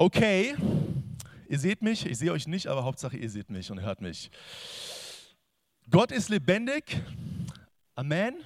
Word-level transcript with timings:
Okay, 0.00 0.54
ihr 1.48 1.58
seht 1.58 1.82
mich, 1.82 2.06
ich 2.06 2.18
sehe 2.18 2.30
euch 2.30 2.46
nicht, 2.46 2.68
aber 2.68 2.84
Hauptsache 2.84 3.16
ihr 3.16 3.28
seht 3.28 3.50
mich 3.50 3.68
und 3.72 3.80
hört 3.80 4.00
mich. 4.00 4.30
Gott 5.90 6.12
ist 6.12 6.28
lebendig. 6.28 7.02
Amen. 7.96 8.36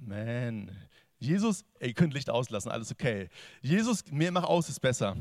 Amen. 0.00 0.70
Jesus, 1.18 1.64
ihr 1.80 1.92
könnt 1.94 2.14
Licht 2.14 2.30
auslassen, 2.30 2.70
alles 2.70 2.92
okay. 2.92 3.28
Jesus, 3.60 4.04
mir 4.12 4.30
mach 4.30 4.44
aus, 4.44 4.68
ist 4.68 4.78
besser. 4.78 5.16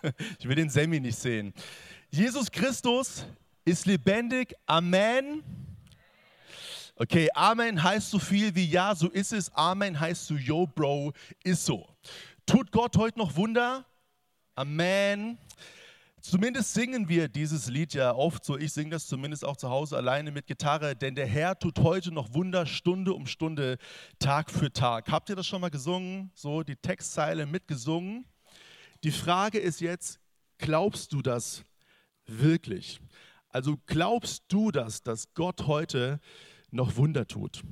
ich 0.38 0.48
will 0.48 0.56
den 0.56 0.70
Semi 0.70 1.00
nicht 1.00 1.18
sehen. 1.18 1.52
Jesus 2.08 2.50
Christus 2.50 3.26
ist 3.66 3.84
lebendig. 3.84 4.54
Amen. 4.64 5.42
Okay, 6.96 7.28
Amen 7.34 7.82
heißt 7.82 8.08
so 8.08 8.18
viel 8.18 8.54
wie 8.54 8.70
ja, 8.70 8.94
so 8.94 9.10
ist 9.10 9.34
es. 9.34 9.52
Amen 9.52 10.00
heißt 10.00 10.28
so, 10.28 10.34
yo, 10.34 10.66
Bro, 10.66 11.12
ist 11.44 11.66
so. 11.66 11.86
Tut 12.46 12.72
Gott 12.72 12.96
heute 12.96 13.18
noch 13.18 13.36
Wunder? 13.36 13.84
Amen. 14.58 15.38
Zumindest 16.20 16.74
singen 16.74 17.08
wir 17.08 17.28
dieses 17.28 17.68
Lied 17.68 17.94
ja 17.94 18.12
oft 18.12 18.44
so. 18.44 18.58
Ich 18.58 18.72
singe 18.72 18.90
das 18.90 19.06
zumindest 19.06 19.44
auch 19.44 19.56
zu 19.56 19.70
Hause 19.70 19.96
alleine 19.96 20.32
mit 20.32 20.48
Gitarre, 20.48 20.96
denn 20.96 21.14
der 21.14 21.28
Herr 21.28 21.56
tut 21.56 21.78
heute 21.78 22.10
noch 22.10 22.34
Wunder 22.34 22.66
Stunde 22.66 23.14
um 23.14 23.28
Stunde, 23.28 23.78
Tag 24.18 24.50
für 24.50 24.72
Tag. 24.72 25.12
Habt 25.12 25.28
ihr 25.28 25.36
das 25.36 25.46
schon 25.46 25.60
mal 25.60 25.70
gesungen? 25.70 26.32
So 26.34 26.64
die 26.64 26.74
Textzeile 26.74 27.46
mitgesungen? 27.46 28.24
Die 29.04 29.12
Frage 29.12 29.60
ist 29.60 29.80
jetzt, 29.80 30.18
glaubst 30.58 31.12
du 31.12 31.22
das 31.22 31.62
wirklich? 32.26 32.98
Also 33.50 33.76
glaubst 33.86 34.42
du 34.48 34.72
das, 34.72 35.04
dass 35.04 35.34
Gott 35.34 35.68
heute 35.68 36.18
noch 36.72 36.96
Wunder 36.96 37.28
tut? 37.28 37.62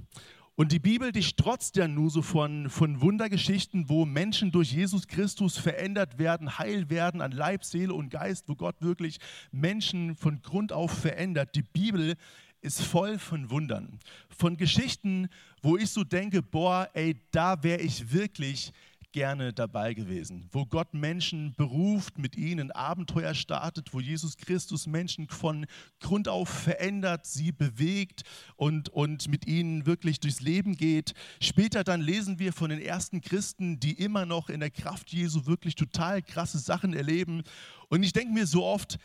Und 0.58 0.72
die 0.72 0.78
Bibel, 0.78 1.12
die 1.12 1.22
strotzt 1.22 1.76
ja 1.76 1.86
nur 1.86 2.08
so 2.08 2.22
von, 2.22 2.70
von 2.70 3.02
Wundergeschichten, 3.02 3.90
wo 3.90 4.06
Menschen 4.06 4.52
durch 4.52 4.72
Jesus 4.72 5.06
Christus 5.06 5.58
verändert 5.58 6.18
werden, 6.18 6.58
heil 6.58 6.88
werden 6.88 7.20
an 7.20 7.30
Leib, 7.30 7.62
Seele 7.62 7.92
und 7.92 8.08
Geist, 8.08 8.48
wo 8.48 8.54
Gott 8.54 8.76
wirklich 8.80 9.18
Menschen 9.52 10.16
von 10.16 10.40
Grund 10.40 10.72
auf 10.72 10.92
verändert. 10.92 11.54
Die 11.54 11.62
Bibel 11.62 12.14
ist 12.62 12.80
voll 12.80 13.18
von 13.18 13.50
Wundern, 13.50 14.00
von 14.30 14.56
Geschichten, 14.56 15.28
wo 15.60 15.76
ich 15.76 15.90
so 15.90 16.04
denke, 16.04 16.40
boah, 16.40 16.88
ey, 16.94 17.20
da 17.32 17.62
wäre 17.62 17.82
ich 17.82 18.10
wirklich 18.10 18.72
gerne 19.16 19.54
dabei 19.54 19.94
gewesen, 19.94 20.46
wo 20.52 20.66
Gott 20.66 20.92
Menschen 20.92 21.54
beruft, 21.54 22.18
mit 22.18 22.36
ihnen 22.36 22.70
Abenteuer 22.70 23.32
startet, 23.32 23.94
wo 23.94 24.00
Jesus 24.00 24.36
Christus 24.36 24.86
Menschen 24.86 25.30
von 25.30 25.64
Grund 26.00 26.28
auf 26.28 26.50
verändert, 26.50 27.24
sie 27.24 27.50
bewegt 27.50 28.24
und, 28.56 28.90
und 28.90 29.28
mit 29.28 29.46
ihnen 29.46 29.86
wirklich 29.86 30.20
durchs 30.20 30.42
Leben 30.42 30.76
geht. 30.76 31.14
Später 31.40 31.82
dann 31.82 32.02
lesen 32.02 32.38
wir 32.38 32.52
von 32.52 32.68
den 32.68 32.78
ersten 32.78 33.22
Christen, 33.22 33.80
die 33.80 33.94
immer 33.94 34.26
noch 34.26 34.50
in 34.50 34.60
der 34.60 34.70
Kraft 34.70 35.10
Jesu 35.10 35.46
wirklich 35.46 35.76
total 35.76 36.20
krasse 36.20 36.58
Sachen 36.58 36.92
erleben. 36.92 37.42
Und 37.88 38.02
ich 38.02 38.12
denke 38.12 38.34
mir 38.34 38.46
so 38.46 38.66
oft, 38.66 38.98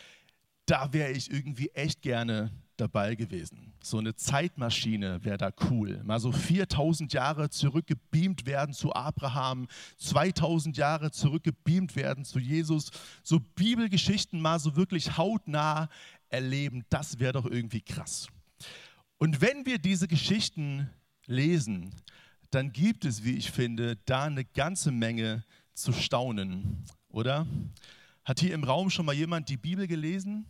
da 0.71 0.93
wäre 0.93 1.11
ich 1.11 1.29
irgendwie 1.29 1.67
echt 1.73 2.01
gerne 2.01 2.49
dabei 2.77 3.15
gewesen. 3.15 3.73
So 3.83 3.97
eine 3.97 4.15
Zeitmaschine 4.15 5.21
wäre 5.25 5.37
da 5.37 5.51
cool. 5.69 6.01
Mal 6.05 6.21
so 6.21 6.31
4000 6.31 7.11
Jahre 7.11 7.49
zurückgebeamt 7.49 8.45
werden 8.45 8.73
zu 8.73 8.93
Abraham, 8.93 9.67
2000 9.97 10.77
Jahre 10.77 11.11
zurückgebeamt 11.11 11.97
werden 11.97 12.23
zu 12.23 12.39
Jesus. 12.39 12.89
So 13.21 13.41
Bibelgeschichten 13.41 14.39
mal 14.39 14.59
so 14.59 14.77
wirklich 14.77 15.17
hautnah 15.17 15.89
erleben, 16.29 16.85
das 16.89 17.19
wäre 17.19 17.33
doch 17.33 17.45
irgendwie 17.45 17.81
krass. 17.81 18.29
Und 19.17 19.41
wenn 19.41 19.65
wir 19.65 19.77
diese 19.77 20.07
Geschichten 20.07 20.89
lesen, 21.25 21.93
dann 22.49 22.71
gibt 22.71 23.03
es, 23.03 23.25
wie 23.25 23.35
ich 23.35 23.51
finde, 23.51 23.97
da 24.05 24.23
eine 24.23 24.45
ganze 24.45 24.91
Menge 24.91 25.43
zu 25.73 25.91
staunen, 25.91 26.85
oder? 27.09 27.45
Hat 28.23 28.39
hier 28.39 28.53
im 28.53 28.63
Raum 28.63 28.89
schon 28.89 29.05
mal 29.05 29.15
jemand 29.15 29.49
die 29.49 29.57
Bibel 29.57 29.85
gelesen? 29.85 30.45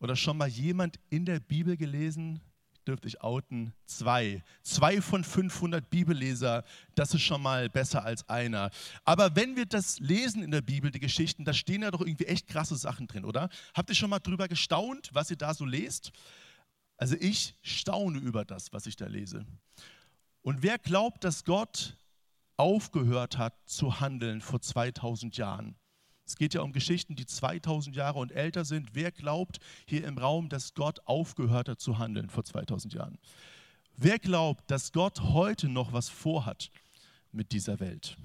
Oder 0.00 0.16
schon 0.16 0.38
mal 0.38 0.48
jemand 0.48 0.98
in 1.10 1.24
der 1.26 1.40
Bibel 1.40 1.76
gelesen? 1.76 2.40
Dürfte 2.86 3.06
ich 3.06 3.20
outen? 3.20 3.74
Zwei. 3.84 4.42
Zwei 4.62 5.02
von 5.02 5.22
500 5.22 5.90
Bibelleser, 5.90 6.64
das 6.94 7.12
ist 7.14 7.20
schon 7.22 7.42
mal 7.42 7.68
besser 7.68 8.02
als 8.04 8.26
einer. 8.28 8.70
Aber 9.04 9.36
wenn 9.36 9.54
wir 9.54 9.66
das 9.66 10.00
lesen 10.00 10.42
in 10.42 10.50
der 10.50 10.62
Bibel, 10.62 10.90
die 10.90 10.98
Geschichten, 10.98 11.44
da 11.44 11.52
stehen 11.52 11.82
ja 11.82 11.90
doch 11.90 12.00
irgendwie 12.00 12.24
echt 12.24 12.48
krasse 12.48 12.76
Sachen 12.76 13.06
drin, 13.06 13.26
oder? 13.26 13.50
Habt 13.74 13.90
ihr 13.90 13.94
schon 13.94 14.10
mal 14.10 14.18
drüber 14.18 14.48
gestaunt, 14.48 15.10
was 15.12 15.30
ihr 15.30 15.36
da 15.36 15.52
so 15.52 15.66
lest? 15.66 16.10
Also 16.96 17.16
ich 17.20 17.54
staune 17.62 18.18
über 18.18 18.44
das, 18.46 18.72
was 18.72 18.86
ich 18.86 18.96
da 18.96 19.06
lese. 19.06 19.46
Und 20.42 20.62
wer 20.62 20.78
glaubt, 20.78 21.24
dass 21.24 21.44
Gott 21.44 21.98
aufgehört 22.56 23.36
hat 23.36 23.54
zu 23.66 24.00
handeln 24.00 24.40
vor 24.40 24.60
2000 24.60 25.36
Jahren? 25.36 25.76
Es 26.30 26.36
geht 26.36 26.54
ja 26.54 26.60
um 26.60 26.70
Geschichten, 26.70 27.16
die 27.16 27.26
2000 27.26 27.96
Jahre 27.96 28.20
und 28.20 28.30
älter 28.30 28.64
sind. 28.64 28.94
Wer 28.94 29.10
glaubt 29.10 29.58
hier 29.84 30.06
im 30.06 30.16
Raum, 30.16 30.48
dass 30.48 30.74
Gott 30.74 31.00
aufgehört 31.04 31.68
hat 31.68 31.80
zu 31.80 31.98
handeln 31.98 32.30
vor 32.30 32.44
2000 32.44 32.94
Jahren? 32.94 33.18
Wer 33.96 34.20
glaubt, 34.20 34.70
dass 34.70 34.92
Gott 34.92 35.20
heute 35.20 35.68
noch 35.68 35.92
was 35.92 36.08
vorhat 36.08 36.70
mit 37.32 37.50
dieser 37.50 37.80
Welt? 37.80 38.16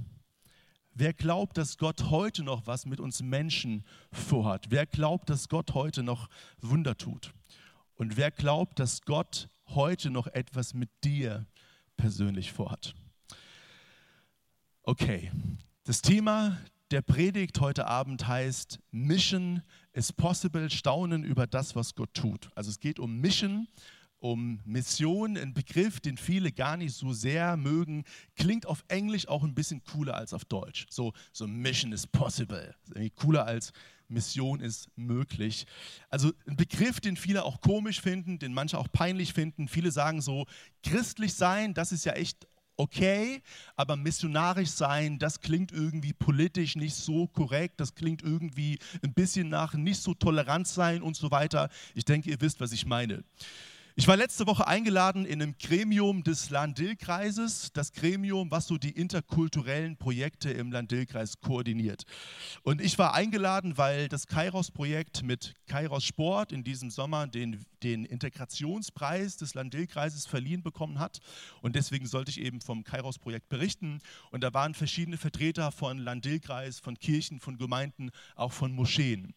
Wer 0.93 1.13
glaubt, 1.13 1.57
dass 1.57 1.79
Gott 1.79 2.11
heute 2.11 2.43
noch 2.43 2.67
was 2.67 2.85
mit 2.85 2.99
uns 2.99 3.23
Menschen 3.23 3.83
vorhat? 4.11 4.67
Wer 4.69 4.85
glaubt, 4.85 5.31
dass 5.31 5.49
Gott 5.49 5.73
heute 5.73 6.03
noch 6.03 6.29
Wunder 6.61 6.95
tut? 6.95 7.33
Und 7.95 8.17
wer 8.17 8.29
glaubt, 8.29 8.77
dass 8.77 9.01
Gott 9.01 9.49
heute 9.69 10.11
noch 10.11 10.27
etwas 10.27 10.75
mit 10.75 10.91
dir 11.03 11.47
persönlich 11.97 12.51
vorhat? 12.51 12.93
Okay, 14.83 15.31
das 15.85 16.03
Thema 16.03 16.59
der 16.91 17.01
Predigt 17.01 17.59
heute 17.59 17.87
Abend 17.87 18.27
heißt 18.27 18.79
Mission 18.91 19.63
is 19.93 20.13
possible, 20.13 20.69
Staunen 20.69 21.23
über 21.23 21.47
das, 21.47 21.75
was 21.75 21.95
Gott 21.95 22.13
tut. 22.13 22.49
Also 22.55 22.69
es 22.69 22.79
geht 22.79 22.99
um 22.99 23.19
Mission, 23.19 23.67
um 24.19 24.59
Mission, 24.65 25.37
ein 25.37 25.53
Begriff, 25.53 25.99
den 25.99 26.17
viele 26.17 26.51
gar 26.51 26.77
nicht 26.77 26.93
so 26.95 27.11
sehr 27.11 27.57
mögen, 27.57 28.03
klingt 28.35 28.65
auf 28.65 28.83
Englisch 28.87 29.27
auch 29.27 29.43
ein 29.43 29.55
bisschen 29.55 29.83
cooler 29.83 30.15
als 30.15 30.33
auf 30.33 30.45
Deutsch. 30.45 30.85
So, 30.89 31.13
so 31.31 31.47
Mission 31.47 31.91
is 31.91 32.05
possible, 32.05 32.75
irgendwie 32.89 33.09
cooler 33.11 33.45
als 33.45 33.71
Mission 34.07 34.59
ist 34.59 34.87
möglich. 34.95 35.65
Also 36.09 36.31
ein 36.47 36.55
Begriff, 36.55 36.99
den 36.99 37.17
viele 37.17 37.43
auch 37.43 37.61
komisch 37.61 38.01
finden, 38.01 38.37
den 38.37 38.53
manche 38.53 38.77
auch 38.77 38.87
peinlich 38.91 39.33
finden. 39.33 39.67
Viele 39.67 39.91
sagen 39.91 40.21
so, 40.21 40.45
christlich 40.83 41.33
sein, 41.33 41.73
das 41.73 41.91
ist 41.91 42.05
ja 42.05 42.13
echt 42.13 42.47
okay, 42.77 43.41
aber 43.75 43.95
missionarisch 43.95 44.69
sein, 44.69 45.19
das 45.19 45.39
klingt 45.41 45.71
irgendwie 45.71 46.13
politisch 46.13 46.75
nicht 46.75 46.95
so 46.95 47.27
korrekt, 47.27 47.79
das 47.79 47.95
klingt 47.95 48.21
irgendwie 48.21 48.79
ein 49.03 49.13
bisschen 49.13 49.49
nach 49.49 49.73
nicht 49.73 50.01
so 50.01 50.13
tolerant 50.13 50.67
sein 50.67 51.01
und 51.01 51.15
so 51.15 51.31
weiter. 51.31 51.69
Ich 51.93 52.05
denke, 52.05 52.29
ihr 52.29 52.41
wisst, 52.41 52.59
was 52.59 52.71
ich 52.71 52.85
meine. 52.85 53.23
Ich 53.97 54.09
war 54.09 54.17
letzte 54.17 54.45
Woche 54.45 54.67
eingeladen 54.67 55.25
in 55.25 55.41
einem 55.41 55.55
Gremium 55.57 56.21
des 56.21 56.49
Land-Dill-Kreises, 56.49 57.71
das 57.71 57.93
Gremium, 57.93 58.51
was 58.51 58.67
so 58.67 58.77
die 58.77 58.89
interkulturellen 58.89 59.95
Projekte 59.95 60.51
im 60.51 60.69
Land-Dill-Kreis 60.69 61.39
koordiniert. 61.39 62.03
Und 62.63 62.81
ich 62.81 62.99
war 62.99 63.13
eingeladen, 63.13 63.77
weil 63.77 64.09
das 64.09 64.27
Kairos-Projekt 64.27 65.23
mit 65.23 65.53
Kairos 65.67 66.03
Sport 66.03 66.51
in 66.51 66.65
diesem 66.65 66.89
Sommer 66.89 67.25
den, 67.27 67.63
den 67.83 68.03
Integrationspreis 68.03 69.37
des 69.37 69.53
Land-Dill-Kreises 69.53 70.25
verliehen 70.25 70.61
bekommen 70.61 70.99
hat. 70.99 71.19
Und 71.61 71.77
deswegen 71.77 72.05
sollte 72.05 72.31
ich 72.31 72.41
eben 72.41 72.59
vom 72.59 72.83
Kairos-Projekt 72.83 73.47
berichten. 73.47 74.01
Und 74.29 74.43
da 74.43 74.53
waren 74.53 74.73
verschiedene 74.73 75.15
Vertreter 75.15 75.71
von 75.71 75.99
Land-Dill-Kreis, 75.99 76.81
von 76.81 76.99
Kirchen, 76.99 77.39
von 77.39 77.57
Gemeinden, 77.57 78.09
auch 78.35 78.51
von 78.51 78.73
Moscheen. 78.73 79.33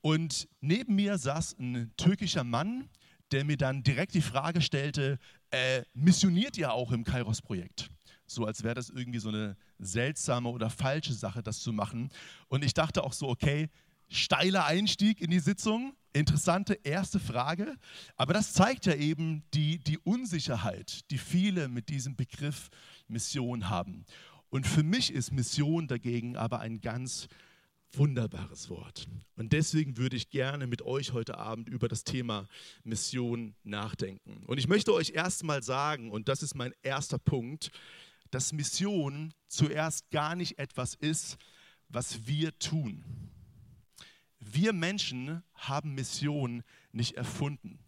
Und 0.00 0.48
neben 0.62 0.94
mir 0.94 1.18
saß 1.18 1.56
ein 1.58 1.92
türkischer 1.98 2.44
Mann, 2.44 2.88
der 3.32 3.44
mir 3.44 3.56
dann 3.56 3.82
direkt 3.82 4.14
die 4.14 4.22
Frage 4.22 4.60
stellte, 4.60 5.18
äh, 5.50 5.82
missioniert 5.94 6.56
ihr 6.56 6.72
auch 6.72 6.92
im 6.92 7.04
Kairos-Projekt? 7.04 7.90
So 8.26 8.44
als 8.44 8.62
wäre 8.62 8.74
das 8.74 8.90
irgendwie 8.90 9.18
so 9.18 9.30
eine 9.30 9.56
seltsame 9.78 10.50
oder 10.50 10.70
falsche 10.70 11.14
Sache, 11.14 11.42
das 11.42 11.60
zu 11.60 11.72
machen. 11.72 12.10
Und 12.48 12.62
ich 12.62 12.74
dachte 12.74 13.02
auch 13.02 13.14
so, 13.14 13.28
okay, 13.28 13.70
steiler 14.08 14.66
Einstieg 14.66 15.20
in 15.20 15.30
die 15.30 15.40
Sitzung, 15.40 15.94
interessante 16.12 16.74
erste 16.84 17.20
Frage. 17.20 17.76
Aber 18.16 18.34
das 18.34 18.52
zeigt 18.52 18.86
ja 18.86 18.94
eben 18.94 19.44
die, 19.54 19.78
die 19.78 19.98
Unsicherheit, 19.98 21.10
die 21.10 21.18
viele 21.18 21.68
mit 21.68 21.88
diesem 21.88 22.16
Begriff 22.16 22.68
Mission 23.08 23.70
haben. 23.70 24.04
Und 24.50 24.66
für 24.66 24.82
mich 24.82 25.12
ist 25.12 25.32
Mission 25.32 25.88
dagegen 25.88 26.36
aber 26.36 26.60
ein 26.60 26.80
ganz 26.80 27.28
wunderbares 27.92 28.70
Wort. 28.70 29.08
Und 29.36 29.52
deswegen 29.52 29.96
würde 29.96 30.16
ich 30.16 30.30
gerne 30.30 30.66
mit 30.66 30.82
euch 30.82 31.12
heute 31.12 31.38
Abend 31.38 31.68
über 31.68 31.88
das 31.88 32.04
Thema 32.04 32.48
Mission 32.84 33.54
nachdenken. 33.62 34.44
Und 34.46 34.58
ich 34.58 34.68
möchte 34.68 34.92
euch 34.92 35.10
erstmal 35.10 35.62
sagen, 35.62 36.10
und 36.10 36.28
das 36.28 36.42
ist 36.42 36.54
mein 36.54 36.74
erster 36.82 37.18
Punkt, 37.18 37.70
dass 38.30 38.52
Mission 38.52 39.32
zuerst 39.46 40.10
gar 40.10 40.36
nicht 40.36 40.58
etwas 40.58 40.94
ist, 40.94 41.38
was 41.88 42.26
wir 42.26 42.58
tun. 42.58 43.04
Wir 44.38 44.72
Menschen 44.72 45.42
haben 45.54 45.94
Mission 45.94 46.62
nicht 46.92 47.16
erfunden. 47.16 47.78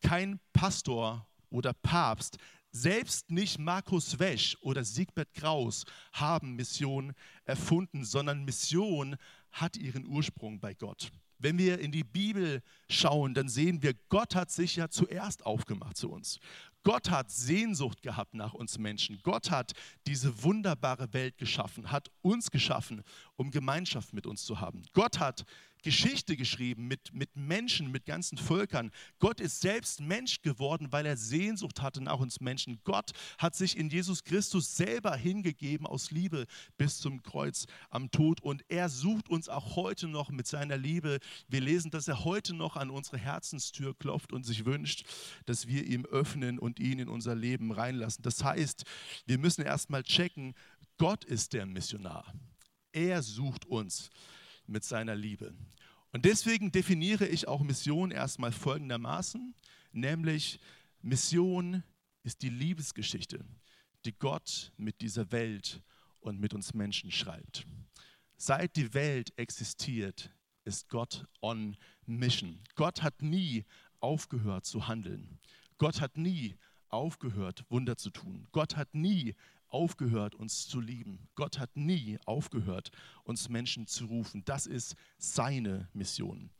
Kein 0.00 0.40
Pastor 0.52 1.26
oder 1.50 1.72
Papst 1.72 2.38
Selbst 2.70 3.30
nicht 3.30 3.58
Markus 3.58 4.18
Wesch 4.18 4.56
oder 4.60 4.84
Siegbert 4.84 5.32
Kraus 5.32 5.84
haben 6.12 6.54
Mission 6.54 7.14
erfunden, 7.44 8.04
sondern 8.04 8.44
Mission 8.44 9.16
hat 9.52 9.76
ihren 9.76 10.06
Ursprung 10.06 10.60
bei 10.60 10.74
Gott. 10.74 11.10
Wenn 11.38 11.56
wir 11.56 11.78
in 11.78 11.92
die 11.92 12.04
Bibel 12.04 12.62
schauen, 12.88 13.32
dann 13.32 13.48
sehen 13.48 13.82
wir, 13.82 13.94
Gott 14.08 14.34
hat 14.34 14.50
sich 14.50 14.76
ja 14.76 14.88
zuerst 14.88 15.46
aufgemacht 15.46 15.96
zu 15.96 16.10
uns. 16.10 16.40
Gott 16.82 17.10
hat 17.10 17.30
Sehnsucht 17.30 18.02
gehabt 18.02 18.34
nach 18.34 18.54
uns 18.54 18.78
Menschen. 18.78 19.20
Gott 19.22 19.50
hat 19.50 19.72
diese 20.06 20.42
wunderbare 20.42 21.12
Welt 21.12 21.36
geschaffen, 21.38 21.90
hat 21.90 22.10
uns 22.22 22.50
geschaffen, 22.50 23.02
um 23.36 23.50
Gemeinschaft 23.50 24.12
mit 24.14 24.26
uns 24.26 24.44
zu 24.44 24.60
haben. 24.60 24.82
Gott 24.94 25.20
hat 25.20 25.44
Geschichte 25.88 26.36
geschrieben 26.36 26.86
mit, 26.86 27.14
mit 27.14 27.34
Menschen, 27.34 27.90
mit 27.90 28.04
ganzen 28.04 28.36
Völkern. 28.36 28.90
Gott 29.20 29.40
ist 29.40 29.62
selbst 29.62 30.02
Mensch 30.02 30.42
geworden, 30.42 30.88
weil 30.90 31.06
er 31.06 31.16
Sehnsucht 31.16 31.80
hatte 31.80 32.02
nach 32.02 32.18
uns 32.18 32.40
Menschen. 32.40 32.78
Gott 32.84 33.12
hat 33.38 33.56
sich 33.56 33.74
in 33.74 33.88
Jesus 33.88 34.22
Christus 34.22 34.76
selber 34.76 35.16
hingegeben 35.16 35.86
aus 35.86 36.10
Liebe 36.10 36.44
bis 36.76 36.98
zum 36.98 37.22
Kreuz 37.22 37.64
am 37.88 38.10
Tod. 38.10 38.42
Und 38.42 38.66
er 38.68 38.90
sucht 38.90 39.30
uns 39.30 39.48
auch 39.48 39.76
heute 39.76 40.08
noch 40.08 40.28
mit 40.28 40.46
seiner 40.46 40.76
Liebe. 40.76 41.20
Wir 41.48 41.62
lesen, 41.62 41.90
dass 41.90 42.06
er 42.06 42.22
heute 42.22 42.52
noch 42.52 42.76
an 42.76 42.90
unsere 42.90 43.16
Herzenstür 43.16 43.96
klopft 43.96 44.34
und 44.34 44.44
sich 44.44 44.66
wünscht, 44.66 45.06
dass 45.46 45.68
wir 45.68 45.86
ihm 45.86 46.04
öffnen 46.04 46.58
und 46.58 46.80
ihn 46.80 46.98
in 46.98 47.08
unser 47.08 47.34
Leben 47.34 47.72
reinlassen. 47.72 48.22
Das 48.22 48.44
heißt, 48.44 48.84
wir 49.24 49.38
müssen 49.38 49.62
erstmal 49.64 50.02
checken, 50.02 50.52
Gott 50.98 51.24
ist 51.24 51.54
der 51.54 51.64
Missionar. 51.64 52.34
Er 52.92 53.22
sucht 53.22 53.64
uns 53.64 54.10
mit 54.68 54.84
seiner 54.84 55.16
Liebe. 55.16 55.54
Und 56.12 56.24
deswegen 56.24 56.72
definiere 56.72 57.26
ich 57.26 57.48
auch 57.48 57.60
Mission 57.60 58.10
erstmal 58.10 58.52
folgendermaßen, 58.52 59.54
nämlich 59.92 60.58
Mission 61.02 61.82
ist 62.22 62.42
die 62.42 62.48
Liebesgeschichte, 62.48 63.44
die 64.04 64.12
Gott 64.12 64.72
mit 64.76 65.00
dieser 65.00 65.30
Welt 65.32 65.82
und 66.20 66.40
mit 66.40 66.54
uns 66.54 66.74
Menschen 66.74 67.10
schreibt. 67.10 67.66
Seit 68.36 68.76
die 68.76 68.94
Welt 68.94 69.32
existiert, 69.36 70.32
ist 70.64 70.88
Gott 70.88 71.26
on 71.40 71.76
Mission. 72.06 72.62
Gott 72.74 73.02
hat 73.02 73.22
nie 73.22 73.64
aufgehört 74.00 74.64
zu 74.64 74.86
handeln. 74.86 75.38
Gott 75.78 76.00
hat 76.00 76.16
nie 76.16 76.56
aufgehört, 76.88 77.64
Wunder 77.68 77.96
zu 77.96 78.10
tun. 78.10 78.46
Gott 78.52 78.76
hat 78.76 78.94
nie 78.94 79.34
aufgehört, 79.68 80.34
uns 80.34 80.66
zu 80.66 80.80
lieben. 80.80 81.28
Gott 81.34 81.58
hat 81.58 81.76
nie 81.76 82.18
aufgehört, 82.24 82.90
uns 83.24 83.48
Menschen 83.48 83.86
zu 83.86 84.06
rufen. 84.06 84.44
Das 84.44 84.66
ist 84.66 84.96
seine 85.18 85.88
Mission. 85.92 86.50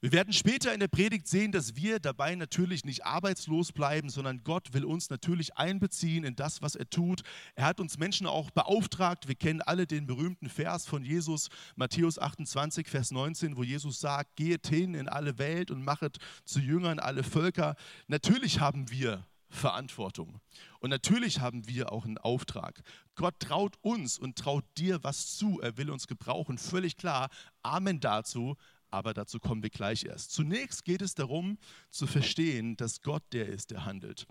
Wir 0.00 0.12
werden 0.12 0.32
später 0.32 0.72
in 0.72 0.78
der 0.78 0.86
Predigt 0.86 1.26
sehen, 1.26 1.50
dass 1.50 1.74
wir 1.74 1.98
dabei 1.98 2.36
natürlich 2.36 2.84
nicht 2.84 3.04
arbeitslos 3.04 3.72
bleiben, 3.72 4.10
sondern 4.10 4.44
Gott 4.44 4.72
will 4.72 4.84
uns 4.84 5.10
natürlich 5.10 5.56
einbeziehen 5.56 6.22
in 6.22 6.36
das, 6.36 6.62
was 6.62 6.76
er 6.76 6.88
tut. 6.88 7.22
Er 7.56 7.64
hat 7.64 7.80
uns 7.80 7.98
Menschen 7.98 8.28
auch 8.28 8.50
beauftragt. 8.50 9.26
Wir 9.26 9.34
kennen 9.34 9.60
alle 9.60 9.88
den 9.88 10.06
berühmten 10.06 10.48
Vers 10.48 10.86
von 10.86 11.04
Jesus, 11.04 11.48
Matthäus 11.74 12.16
28, 12.16 12.86
Vers 12.86 13.10
19, 13.10 13.56
wo 13.56 13.64
Jesus 13.64 13.98
sagt, 13.98 14.36
geht 14.36 14.68
hin 14.68 14.94
in 14.94 15.08
alle 15.08 15.36
Welt 15.38 15.72
und 15.72 15.82
machet 15.82 16.18
zu 16.44 16.60
Jüngern 16.60 17.00
alle 17.00 17.24
Völker. 17.24 17.74
Natürlich 18.06 18.60
haben 18.60 18.92
wir 18.92 19.26
Verantwortung. 19.48 20.40
Und 20.80 20.90
natürlich 20.90 21.40
haben 21.40 21.66
wir 21.68 21.92
auch 21.92 22.04
einen 22.04 22.18
Auftrag. 22.18 22.82
Gott 23.14 23.40
traut 23.40 23.76
uns 23.80 24.18
und 24.18 24.36
traut 24.36 24.64
dir 24.76 25.02
was 25.02 25.36
zu. 25.36 25.60
Er 25.60 25.76
will 25.76 25.90
uns 25.90 26.06
gebrauchen. 26.06 26.58
Völlig 26.58 26.96
klar. 26.96 27.30
Amen 27.62 28.00
dazu. 28.00 28.56
Aber 28.90 29.12
dazu 29.14 29.38
kommen 29.38 29.62
wir 29.62 29.70
gleich 29.70 30.04
erst. 30.04 30.32
Zunächst 30.32 30.84
geht 30.84 31.02
es 31.02 31.14
darum 31.14 31.58
zu 31.90 32.06
verstehen, 32.06 32.76
dass 32.76 33.02
Gott 33.02 33.22
der 33.32 33.48
ist, 33.48 33.70
der 33.70 33.84
handelt. 33.84 34.26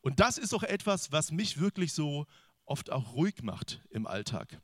Und 0.00 0.20
das 0.20 0.38
ist 0.38 0.54
auch 0.54 0.62
etwas, 0.62 1.12
was 1.12 1.32
mich 1.32 1.58
wirklich 1.58 1.92
so 1.92 2.26
oft 2.64 2.90
auch 2.90 3.14
ruhig 3.14 3.42
macht 3.42 3.80
im 3.90 4.06
Alltag. 4.06 4.60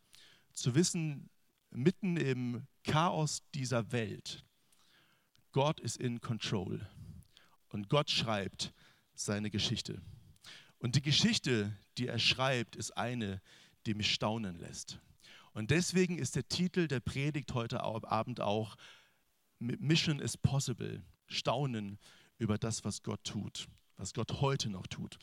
Zu 0.52 0.74
wissen, 0.74 1.30
mitten 1.70 2.16
im 2.16 2.66
Chaos 2.84 3.42
dieser 3.54 3.92
Welt, 3.92 4.44
Gott 5.52 5.80
ist 5.80 5.96
in 5.96 6.20
Control. 6.20 6.86
Und 7.68 7.88
Gott 7.88 8.10
schreibt, 8.10 8.74
seine 9.14 9.50
Geschichte. 9.50 10.00
Und 10.78 10.96
die 10.96 11.02
Geschichte, 11.02 11.76
die 11.98 12.08
er 12.08 12.18
schreibt, 12.18 12.76
ist 12.76 12.96
eine, 12.96 13.40
die 13.86 13.94
mich 13.94 14.12
staunen 14.12 14.58
lässt. 14.58 14.98
Und 15.52 15.70
deswegen 15.70 16.18
ist 16.18 16.34
der 16.34 16.48
Titel 16.48 16.88
der 16.88 17.00
Predigt 17.00 17.54
heute 17.54 17.82
Abend 17.82 18.40
auch 18.40 18.76
Mission 19.58 20.18
is 20.18 20.36
Possible. 20.36 21.02
Staunen 21.26 21.98
über 22.38 22.58
das, 22.58 22.84
was 22.84 23.02
Gott 23.02 23.22
tut, 23.24 23.68
was 23.96 24.12
Gott 24.12 24.40
heute 24.40 24.68
noch 24.68 24.86
tut. 24.86 25.18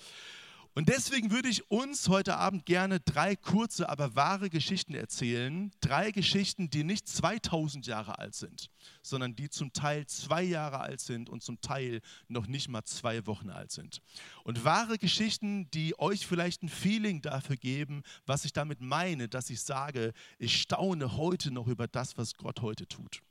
Und 0.76 0.88
deswegen 0.88 1.32
würde 1.32 1.50
ich 1.50 1.70
uns 1.72 2.08
heute 2.10 2.38
Abend 2.38 2.66
gerne 2.66 3.00
drei 3.00 3.36
kurze, 3.36 3.90
aber 3.90 4.16
wahre 4.16 4.50
Geschichten 4.50 4.94
erzählen. 4.94 5.72
Drei 5.82 6.12
Geschichten, 6.12 6.70
die 6.70 6.84
nicht 6.84 7.08
2000 7.08 7.88
Jahre 7.88 8.20
alt 8.20 8.36
sind, 8.36 8.70
sondern 9.02 9.36
die 9.36 9.50
zum 9.50 9.74
Teil 9.74 10.06
zwei 10.06 10.44
Jahre 10.44 10.80
alt 10.80 11.02
sind 11.02 11.30
und 11.30 11.44
zum 11.44 11.60
Teil 11.60 12.02
noch 12.28 12.48
nicht 12.48 12.70
mal 12.70 12.84
zwei 12.84 13.26
Wochen 13.26 13.50
alt 13.50 13.72
sind. 13.72 14.02
Und 14.44 14.64
wahre 14.64 14.98
Geschichten, 14.98 15.70
die 15.72 15.98
euch 16.00 16.28
vielleicht 16.28 16.64
ein 16.64 16.70
Feeling 16.70 17.22
dafür 17.22 17.58
geben, 17.58 18.04
was 18.26 18.46
ich 18.46 18.54
damit 18.54 18.80
meine, 18.80 19.28
dass 19.28 19.50
ich 19.50 19.62
sage, 19.62 20.14
ich 20.38 20.62
staune 20.62 21.18
heute 21.18 21.52
noch 21.52 21.68
über 21.68 21.88
das, 21.88 22.18
was 22.18 22.36
Gott 22.36 22.62
heute 22.62 22.88
tut. 22.88 23.22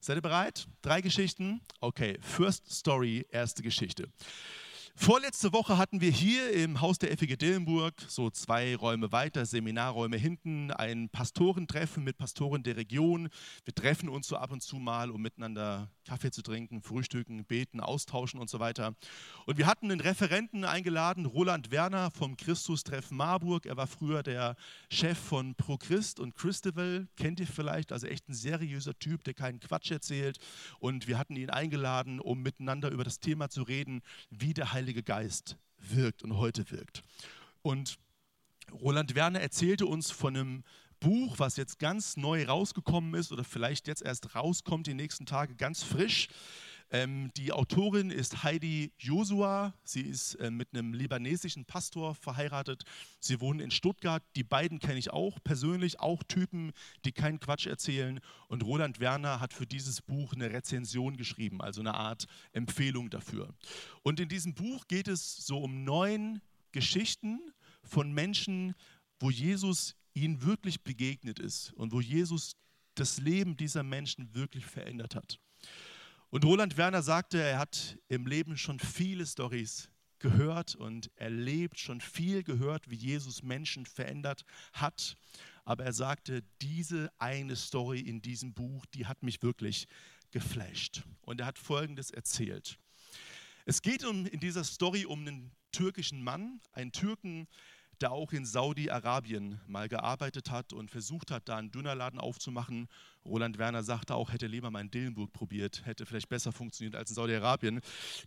Seid 0.00 0.16
ihr 0.16 0.22
bereit? 0.22 0.68
Drei 0.82 1.00
Geschichten? 1.00 1.60
Okay, 1.80 2.18
First 2.20 2.70
Story, 2.70 3.26
erste 3.30 3.62
Geschichte. 3.62 4.08
Vorletzte 5.00 5.52
Woche 5.52 5.78
hatten 5.78 6.00
wir 6.00 6.10
hier 6.10 6.52
im 6.52 6.80
Haus 6.80 6.98
der 6.98 7.16
FEG 7.16 7.38
Dillenburg, 7.38 7.94
so 8.08 8.30
zwei 8.30 8.74
Räume 8.74 9.12
weiter, 9.12 9.46
Seminarräume 9.46 10.16
hinten, 10.16 10.72
ein 10.72 11.08
Pastorentreffen 11.08 12.02
mit 12.02 12.18
Pastoren 12.18 12.64
der 12.64 12.76
Region. 12.76 13.28
Wir 13.64 13.74
treffen 13.74 14.08
uns 14.08 14.26
so 14.26 14.36
ab 14.36 14.50
und 14.50 14.60
zu 14.60 14.76
mal, 14.76 15.12
um 15.12 15.22
miteinander 15.22 15.88
Kaffee 16.04 16.32
zu 16.32 16.42
trinken, 16.42 16.82
frühstücken, 16.82 17.44
beten, 17.44 17.80
austauschen 17.80 18.40
und 18.40 18.50
so 18.50 18.58
weiter. 18.58 18.96
Und 19.46 19.56
wir 19.56 19.66
hatten 19.66 19.90
einen 19.90 20.00
Referenten 20.00 20.64
eingeladen, 20.64 21.26
Roland 21.26 21.70
Werner 21.70 22.10
vom 22.10 22.36
Christustreff 22.36 23.10
Marburg. 23.12 23.66
Er 23.66 23.76
war 23.76 23.86
früher 23.86 24.24
der 24.24 24.56
Chef 24.90 25.16
von 25.16 25.54
Pro 25.54 25.78
Christ 25.78 26.18
und 26.18 26.34
Christabel, 26.34 27.06
kennt 27.16 27.38
ihr 27.38 27.46
vielleicht, 27.46 27.92
also 27.92 28.08
echt 28.08 28.28
ein 28.28 28.34
seriöser 28.34 28.98
Typ, 28.98 29.22
der 29.22 29.34
keinen 29.34 29.60
Quatsch 29.60 29.92
erzählt. 29.92 30.38
Und 30.80 31.06
wir 31.06 31.18
hatten 31.18 31.36
ihn 31.36 31.50
eingeladen, 31.50 32.18
um 32.18 32.42
miteinander 32.42 32.90
über 32.90 33.04
das 33.04 33.20
Thema 33.20 33.48
zu 33.48 33.62
reden, 33.62 34.02
wie 34.30 34.54
der 34.54 34.72
Heilige 34.72 34.87
Heilige 34.88 35.02
Geist 35.02 35.58
wirkt 35.76 36.22
und 36.22 36.38
heute 36.38 36.70
wirkt. 36.70 37.04
Und 37.60 37.98
Roland 38.72 39.14
Werner 39.14 39.38
erzählte 39.38 39.84
uns 39.84 40.10
von 40.10 40.34
einem 40.34 40.64
Buch, 40.98 41.38
was 41.38 41.58
jetzt 41.58 41.78
ganz 41.78 42.16
neu 42.16 42.46
rausgekommen 42.46 43.12
ist 43.12 43.30
oder 43.30 43.44
vielleicht 43.44 43.86
jetzt 43.86 44.00
erst 44.00 44.34
rauskommt 44.34 44.86
die 44.86 44.94
nächsten 44.94 45.26
Tage, 45.26 45.56
ganz 45.56 45.82
frisch. 45.82 46.28
Ähm, 46.90 47.30
die 47.36 47.52
Autorin 47.52 48.10
ist 48.10 48.42
Heidi 48.44 48.92
Josua. 48.98 49.74
Sie 49.84 50.00
ist 50.00 50.36
äh, 50.36 50.50
mit 50.50 50.68
einem 50.72 50.94
libanesischen 50.94 51.66
Pastor 51.66 52.14
verheiratet. 52.14 52.84
Sie 53.20 53.40
wohnen 53.40 53.60
in 53.60 53.70
Stuttgart. 53.70 54.22
Die 54.36 54.44
beiden 54.44 54.78
kenne 54.78 54.98
ich 54.98 55.10
auch 55.10 55.38
persönlich, 55.44 56.00
auch 56.00 56.22
Typen, 56.22 56.72
die 57.04 57.12
keinen 57.12 57.40
Quatsch 57.40 57.66
erzählen. 57.66 58.20
Und 58.48 58.64
Roland 58.64 59.00
Werner 59.00 59.40
hat 59.40 59.52
für 59.52 59.66
dieses 59.66 60.00
Buch 60.00 60.32
eine 60.32 60.50
Rezension 60.50 61.18
geschrieben, 61.18 61.60
also 61.60 61.80
eine 61.80 61.94
Art 61.94 62.26
Empfehlung 62.52 63.10
dafür. 63.10 63.54
Und 64.02 64.18
in 64.18 64.28
diesem 64.30 64.54
Buch 64.54 64.86
geht 64.88 65.08
es 65.08 65.36
so 65.36 65.58
um 65.58 65.84
neun 65.84 66.40
Geschichten 66.72 67.40
von 67.82 68.12
Menschen, 68.12 68.74
wo 69.20 69.30
Jesus 69.30 69.94
ihnen 70.14 70.42
wirklich 70.42 70.82
begegnet 70.82 71.38
ist 71.38 71.72
und 71.74 71.92
wo 71.92 72.00
Jesus 72.00 72.56
das 72.94 73.18
Leben 73.18 73.56
dieser 73.56 73.82
Menschen 73.82 74.34
wirklich 74.34 74.64
verändert 74.64 75.14
hat. 75.14 75.38
Und 76.30 76.44
Roland 76.44 76.76
Werner 76.76 77.02
sagte, 77.02 77.40
er 77.40 77.58
hat 77.58 77.98
im 78.08 78.26
Leben 78.26 78.58
schon 78.58 78.78
viele 78.78 79.24
Stories 79.24 79.90
gehört 80.18 80.74
und 80.74 81.10
erlebt, 81.16 81.78
schon 81.78 82.02
viel 82.02 82.42
gehört, 82.42 82.90
wie 82.90 82.96
Jesus 82.96 83.42
Menschen 83.42 83.86
verändert 83.86 84.44
hat. 84.74 85.16
Aber 85.64 85.84
er 85.84 85.92
sagte, 85.94 86.42
diese 86.60 87.10
eine 87.18 87.56
Story 87.56 88.00
in 88.00 88.20
diesem 88.20 88.52
Buch, 88.52 88.84
die 88.86 89.06
hat 89.06 89.22
mich 89.22 89.42
wirklich 89.42 89.86
geflasht. 90.30 91.02
Und 91.22 91.40
er 91.40 91.46
hat 91.46 91.58
Folgendes 91.58 92.10
erzählt. 92.10 92.78
Es 93.64 93.80
geht 93.80 94.04
um, 94.04 94.26
in 94.26 94.40
dieser 94.40 94.64
Story 94.64 95.06
um 95.06 95.20
einen 95.20 95.50
türkischen 95.72 96.22
Mann, 96.22 96.60
einen 96.72 96.92
Türken, 96.92 97.48
der 98.00 98.12
auch 98.12 98.32
in 98.32 98.44
Saudi-Arabien 98.44 99.60
mal 99.66 99.88
gearbeitet 99.88 100.50
hat 100.50 100.72
und 100.72 100.90
versucht 100.90 101.30
hat, 101.30 101.48
da 101.48 101.56
einen 101.56 101.70
Dönerladen 101.70 102.20
aufzumachen. 102.20 102.88
Roland 103.24 103.58
Werner 103.58 103.82
sagte 103.82 104.14
auch, 104.14 104.32
hätte 104.32 104.46
lieber 104.46 104.70
mal 104.70 104.80
in 104.80 104.90
Dillenburg 104.90 105.32
probiert, 105.32 105.84
hätte 105.84 106.06
vielleicht 106.06 106.28
besser 106.28 106.52
funktioniert 106.52 106.94
als 106.94 107.10
in 107.10 107.16
Saudi-Arabien. 107.16 107.80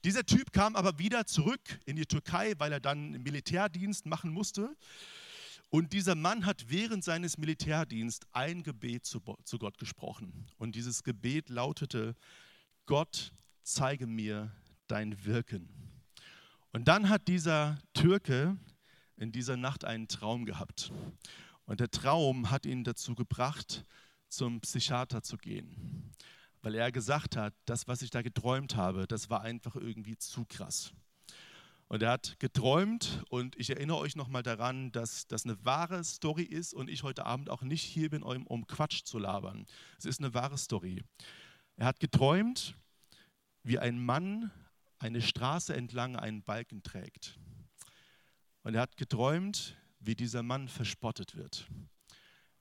Dieser 0.03 0.25
Typ 0.25 0.51
kam 0.51 0.75
aber 0.75 0.99
wieder 0.99 1.25
zurück 1.25 1.79
in 1.85 1.95
die 1.95 2.05
Türkei, 2.05 2.53
weil 2.57 2.71
er 2.71 2.79
dann 2.79 3.11
Militärdienst 3.23 4.05
machen 4.05 4.31
musste. 4.31 4.75
Und 5.69 5.93
dieser 5.93 6.15
Mann 6.15 6.45
hat 6.45 6.65
während 6.67 7.03
seines 7.03 7.37
Militärdienstes 7.37 8.27
ein 8.33 8.61
Gebet 8.61 9.05
zu, 9.05 9.21
zu 9.45 9.57
Gott 9.57 9.77
gesprochen. 9.77 10.47
Und 10.57 10.75
dieses 10.75 11.03
Gebet 11.03 11.49
lautete, 11.49 12.15
Gott, 12.85 13.31
zeige 13.63 14.05
mir 14.05 14.51
dein 14.87 15.23
Wirken. 15.23 15.69
Und 16.73 16.89
dann 16.89 17.07
hat 17.07 17.29
dieser 17.29 17.81
Türke 17.93 18.57
in 19.21 19.31
dieser 19.31 19.55
Nacht 19.55 19.85
einen 19.85 20.07
Traum 20.07 20.45
gehabt. 20.45 20.91
Und 21.65 21.79
der 21.79 21.91
Traum 21.91 22.49
hat 22.49 22.65
ihn 22.65 22.83
dazu 22.83 23.13
gebracht, 23.13 23.85
zum 24.27 24.61
Psychiater 24.61 25.21
zu 25.21 25.37
gehen, 25.37 26.11
weil 26.61 26.73
er 26.75 26.91
gesagt 26.91 27.37
hat, 27.37 27.53
das, 27.65 27.87
was 27.87 28.01
ich 28.01 28.09
da 28.09 28.21
geträumt 28.21 28.75
habe, 28.75 29.05
das 29.07 29.29
war 29.29 29.41
einfach 29.41 29.75
irgendwie 29.75 30.17
zu 30.17 30.45
krass. 30.45 30.91
Und 31.87 32.01
er 32.01 32.11
hat 32.11 32.39
geträumt 32.39 33.23
und 33.29 33.57
ich 33.57 33.69
erinnere 33.69 33.97
euch 33.97 34.15
nochmal 34.15 34.43
daran, 34.43 34.91
dass 34.91 35.27
das 35.27 35.43
eine 35.43 35.63
wahre 35.63 36.03
Story 36.03 36.43
ist 36.43 36.73
und 36.73 36.89
ich 36.89 37.03
heute 37.03 37.25
Abend 37.25 37.49
auch 37.49 37.61
nicht 37.61 37.83
hier 37.83 38.09
bin, 38.09 38.23
um 38.23 38.65
Quatsch 38.65 39.03
zu 39.03 39.19
labern. 39.19 39.67
Es 39.99 40.05
ist 40.05 40.19
eine 40.19 40.33
wahre 40.33 40.57
Story. 40.57 41.03
Er 41.75 41.85
hat 41.85 41.99
geträumt, 41.99 42.75
wie 43.63 43.77
ein 43.77 44.03
Mann 44.03 44.51
eine 44.99 45.21
Straße 45.21 45.75
entlang 45.75 46.15
einen 46.15 46.43
Balken 46.43 46.81
trägt. 46.81 47.37
Und 48.63 48.75
er 48.75 48.81
hat 48.81 48.97
geträumt, 48.97 49.75
wie 49.99 50.15
dieser 50.15 50.43
Mann 50.43 50.67
verspottet 50.67 51.35
wird. 51.35 51.67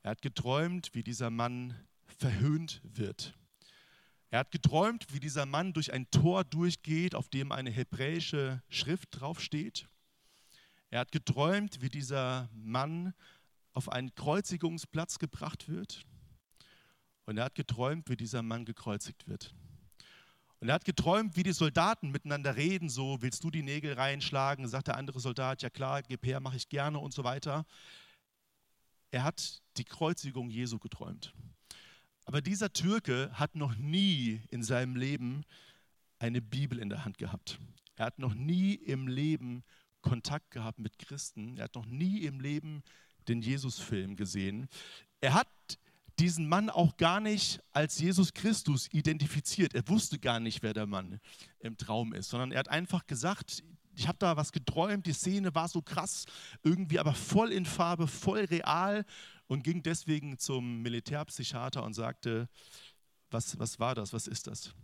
Er 0.03 0.13
hat 0.13 0.23
geträumt, 0.23 0.95
wie 0.95 1.03
dieser 1.03 1.31
Mann 1.31 1.75
verhöhnt 2.07 2.81
wird. 2.85 3.39
Er 4.31 4.41
hat 4.41 4.51
geträumt, 4.51 5.13
wie 5.13 5.21
dieser 5.21 5.45
Mann 5.45 5.73
durch 5.73 5.93
ein 5.93 6.11
Tor 6.11 6.45
durchgeht, 6.45 7.15
auf 7.15 7.29
dem 7.29 7.53
eine 7.53 7.71
hebräische 7.71 8.63
Schrift 8.69 9.09
draufsteht. 9.11 9.89
Er 10.91 11.01
hat 11.01 11.13
geträumt, 11.13 11.83
wie 11.83 11.89
dieser 11.89 12.49
Mann 12.53 13.15
auf 13.73 13.89
einen 13.89 14.15
Kreuzigungsplatz 14.15 15.19
gebracht 15.19 15.69
wird. 15.69 16.05
Und 17.27 17.39
er 17.39 17.45
hat 17.45 17.55
geträumt, 17.55 18.09
wie 18.09 18.17
dieser 18.17 18.43
Mann 18.43 18.65
gekreuzigt 18.65 19.29
wird. 19.29 19.55
Und 20.61 20.69
er 20.69 20.75
hat 20.75 20.85
geträumt, 20.85 21.37
wie 21.37 21.43
die 21.43 21.53
Soldaten 21.53 22.11
miteinander 22.11 22.55
reden, 22.55 22.91
so 22.91 23.23
willst 23.23 23.43
du 23.43 23.51
die 23.51 23.63
Nägel 23.63 23.95
reinschlagen, 23.95 24.69
sagt 24.69 24.89
der 24.89 24.97
andere 24.97 25.19
Soldat, 25.19 25.63
ja 25.63 25.71
klar, 25.71 26.03
gib 26.03 26.27
her, 26.27 26.41
mache 26.41 26.57
ich 26.57 26.69
gerne 26.69 26.99
und 26.99 27.15
so 27.15 27.25
weiter. 27.25 27.65
Er 29.11 29.25
hat 29.25 29.63
die 29.79 29.85
Kreuzigung 29.85 30.51
Jesu 30.51 30.79
geträumt. 30.79 31.35
Aber 32.27 32.43
dieser 32.43 32.73
Türke 32.73 33.31
hat 33.33 33.57
noch 33.57 33.75
nie 33.77 34.43
in 34.51 34.63
seinem 34.63 34.97
Leben 34.97 35.45
eine 36.19 36.43
Bibel 36.43 36.79
in 36.79 36.91
der 36.91 37.05
Hand 37.07 37.17
gehabt. 37.17 37.59
Er 37.97 38.07
hat 38.07 38.19
noch 38.19 38.35
nie 38.35 38.75
im 38.75 39.09
Leben 39.09 39.65
Kontakt 40.03 40.51
gehabt 40.51 40.79
mit 40.79 40.99
Christen. 40.99 41.57
Er 41.57 41.65
hat 41.65 41.75
noch 41.75 41.87
nie 41.87 42.25
im 42.25 42.39
Leben 42.39 42.83
den 43.29 43.41
Jesus-Film 43.41 44.17
gesehen. 44.17 44.69
Er 45.21 45.35
hat 45.35 45.49
diesen 46.21 46.47
Mann 46.47 46.69
auch 46.69 46.99
gar 46.99 47.19
nicht 47.19 47.61
als 47.73 47.99
Jesus 47.99 48.35
Christus 48.35 48.89
identifiziert. 48.93 49.75
Er 49.75 49.89
wusste 49.89 50.19
gar 50.19 50.39
nicht, 50.39 50.63
wer 50.63 50.75
der 50.75 50.87
Mann 50.87 51.19
im 51.61 51.79
Traum 51.79 52.13
ist, 52.13 52.29
sondern 52.29 52.53
er 52.53 52.59
hat 52.59 52.69
einfach 52.69 53.07
gesagt, 53.07 53.65
ich 53.95 54.07
habe 54.07 54.19
da 54.19 54.37
was 54.37 54.53
geträumt, 54.53 55.07
die 55.07 55.15
Szene 55.15 55.55
war 55.55 55.69
so 55.69 55.81
krass, 55.81 56.27
irgendwie 56.63 56.99
aber 56.99 57.15
voll 57.15 57.53
in 57.53 57.65
Farbe, 57.65 58.07
voll 58.07 58.45
real 58.45 59.05
und 59.47 59.65
ging 59.65 59.83
deswegen 59.83 60.39
zum 60.39 60.83
Militärpsychiater 60.83 61.83
und 61.83 61.95
sagte, 61.95 62.49
was, 63.31 63.59
was 63.59 63.79
war 63.79 63.95
das, 63.95 64.13
was 64.13 64.27
ist 64.27 64.47
das? 64.47 64.75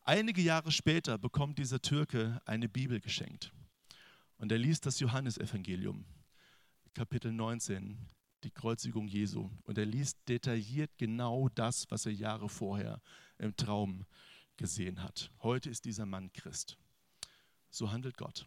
Einige 0.00 0.40
Jahre 0.40 0.72
später 0.72 1.18
bekommt 1.18 1.58
dieser 1.58 1.80
Türke 1.80 2.40
eine 2.46 2.68
Bibel 2.68 3.00
geschenkt 3.00 3.52
und 4.38 4.50
er 4.50 4.58
liest 4.58 4.86
das 4.86 4.98
Johannesevangelium, 4.98 6.06
Kapitel 6.94 7.32
19, 7.32 7.98
die 8.44 8.50
Kreuzigung 8.50 9.08
Jesu. 9.08 9.50
Und 9.64 9.78
er 9.78 9.86
liest 9.86 10.18
detailliert 10.28 10.90
genau 10.98 11.48
das, 11.48 11.90
was 11.90 12.06
er 12.06 12.12
Jahre 12.12 12.48
vorher 12.48 13.00
im 13.38 13.56
Traum 13.56 14.04
gesehen 14.56 15.02
hat. 15.02 15.30
Heute 15.42 15.70
ist 15.70 15.84
dieser 15.84 16.06
Mann 16.06 16.32
Christ. 16.32 16.76
So 17.70 17.90
handelt 17.90 18.16
Gott. 18.16 18.46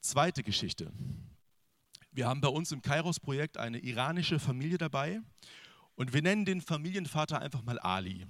Zweite 0.00 0.42
Geschichte. 0.42 0.92
Wir 2.12 2.26
haben 2.26 2.40
bei 2.40 2.48
uns 2.48 2.72
im 2.72 2.82
Kairos-Projekt 2.82 3.56
eine 3.56 3.78
iranische 3.78 4.38
Familie 4.38 4.78
dabei 4.78 5.20
und 5.94 6.12
wir 6.12 6.22
nennen 6.22 6.44
den 6.44 6.60
Familienvater 6.60 7.40
einfach 7.40 7.62
mal 7.62 7.78
Ali. 7.78 8.26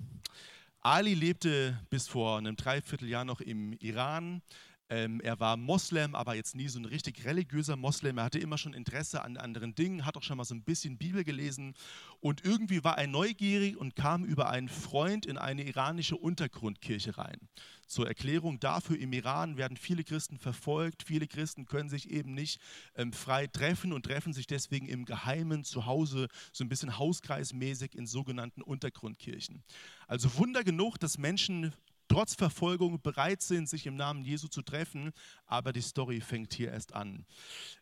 Ali 0.80 1.14
lebte 1.14 1.78
bis 1.90 2.08
vor 2.08 2.38
einem 2.38 2.56
Dreivierteljahr 2.56 3.24
noch 3.24 3.40
im 3.40 3.72
Iran, 3.74 4.42
ähm, 4.90 5.20
er 5.20 5.38
war 5.38 5.56
Moslem, 5.56 6.16
aber 6.16 6.34
jetzt 6.34 6.56
nie 6.56 6.68
so 6.68 6.80
ein 6.80 6.84
richtig 6.84 7.24
religiöser 7.24 7.76
Moslem. 7.76 8.18
Er 8.18 8.24
hatte 8.24 8.40
immer 8.40 8.58
schon 8.58 8.74
Interesse 8.74 9.22
an 9.22 9.36
anderen 9.36 9.76
Dingen, 9.76 10.04
hat 10.04 10.16
auch 10.16 10.24
schon 10.24 10.36
mal 10.36 10.44
so 10.44 10.54
ein 10.54 10.64
bisschen 10.64 10.98
Bibel 10.98 11.22
gelesen. 11.22 11.74
Und 12.18 12.44
irgendwie 12.44 12.82
war 12.82 12.98
er 12.98 13.06
neugierig 13.06 13.76
und 13.76 13.94
kam 13.94 14.24
über 14.24 14.50
einen 14.50 14.68
Freund 14.68 15.26
in 15.26 15.38
eine 15.38 15.62
iranische 15.62 16.16
Untergrundkirche 16.16 17.16
rein. 17.16 17.38
Zur 17.86 18.08
Erklärung 18.08 18.58
dafür, 18.58 18.98
im 18.98 19.12
Iran 19.12 19.56
werden 19.56 19.76
viele 19.76 20.02
Christen 20.02 20.38
verfolgt. 20.38 21.04
Viele 21.04 21.28
Christen 21.28 21.66
können 21.66 21.88
sich 21.88 22.10
eben 22.10 22.34
nicht 22.34 22.60
ähm, 22.96 23.12
frei 23.12 23.46
treffen 23.46 23.92
und 23.92 24.06
treffen 24.06 24.32
sich 24.32 24.48
deswegen 24.48 24.86
im 24.86 25.04
Geheimen 25.04 25.62
zu 25.62 25.86
Hause, 25.86 26.26
so 26.52 26.64
ein 26.64 26.68
bisschen 26.68 26.98
hauskreismäßig 26.98 27.94
in 27.94 28.08
sogenannten 28.08 28.62
Untergrundkirchen. 28.62 29.62
Also 30.08 30.36
Wunder 30.36 30.64
genug, 30.64 30.98
dass 30.98 31.16
Menschen 31.16 31.72
trotz 32.10 32.34
Verfolgung 32.34 33.00
bereit 33.00 33.40
sind, 33.40 33.68
sich 33.68 33.86
im 33.86 33.94
Namen 33.94 34.24
Jesu 34.24 34.48
zu 34.48 34.62
treffen. 34.62 35.12
Aber 35.46 35.72
die 35.72 35.80
Story 35.80 36.20
fängt 36.20 36.52
hier 36.52 36.72
erst 36.72 36.92
an. 36.92 37.24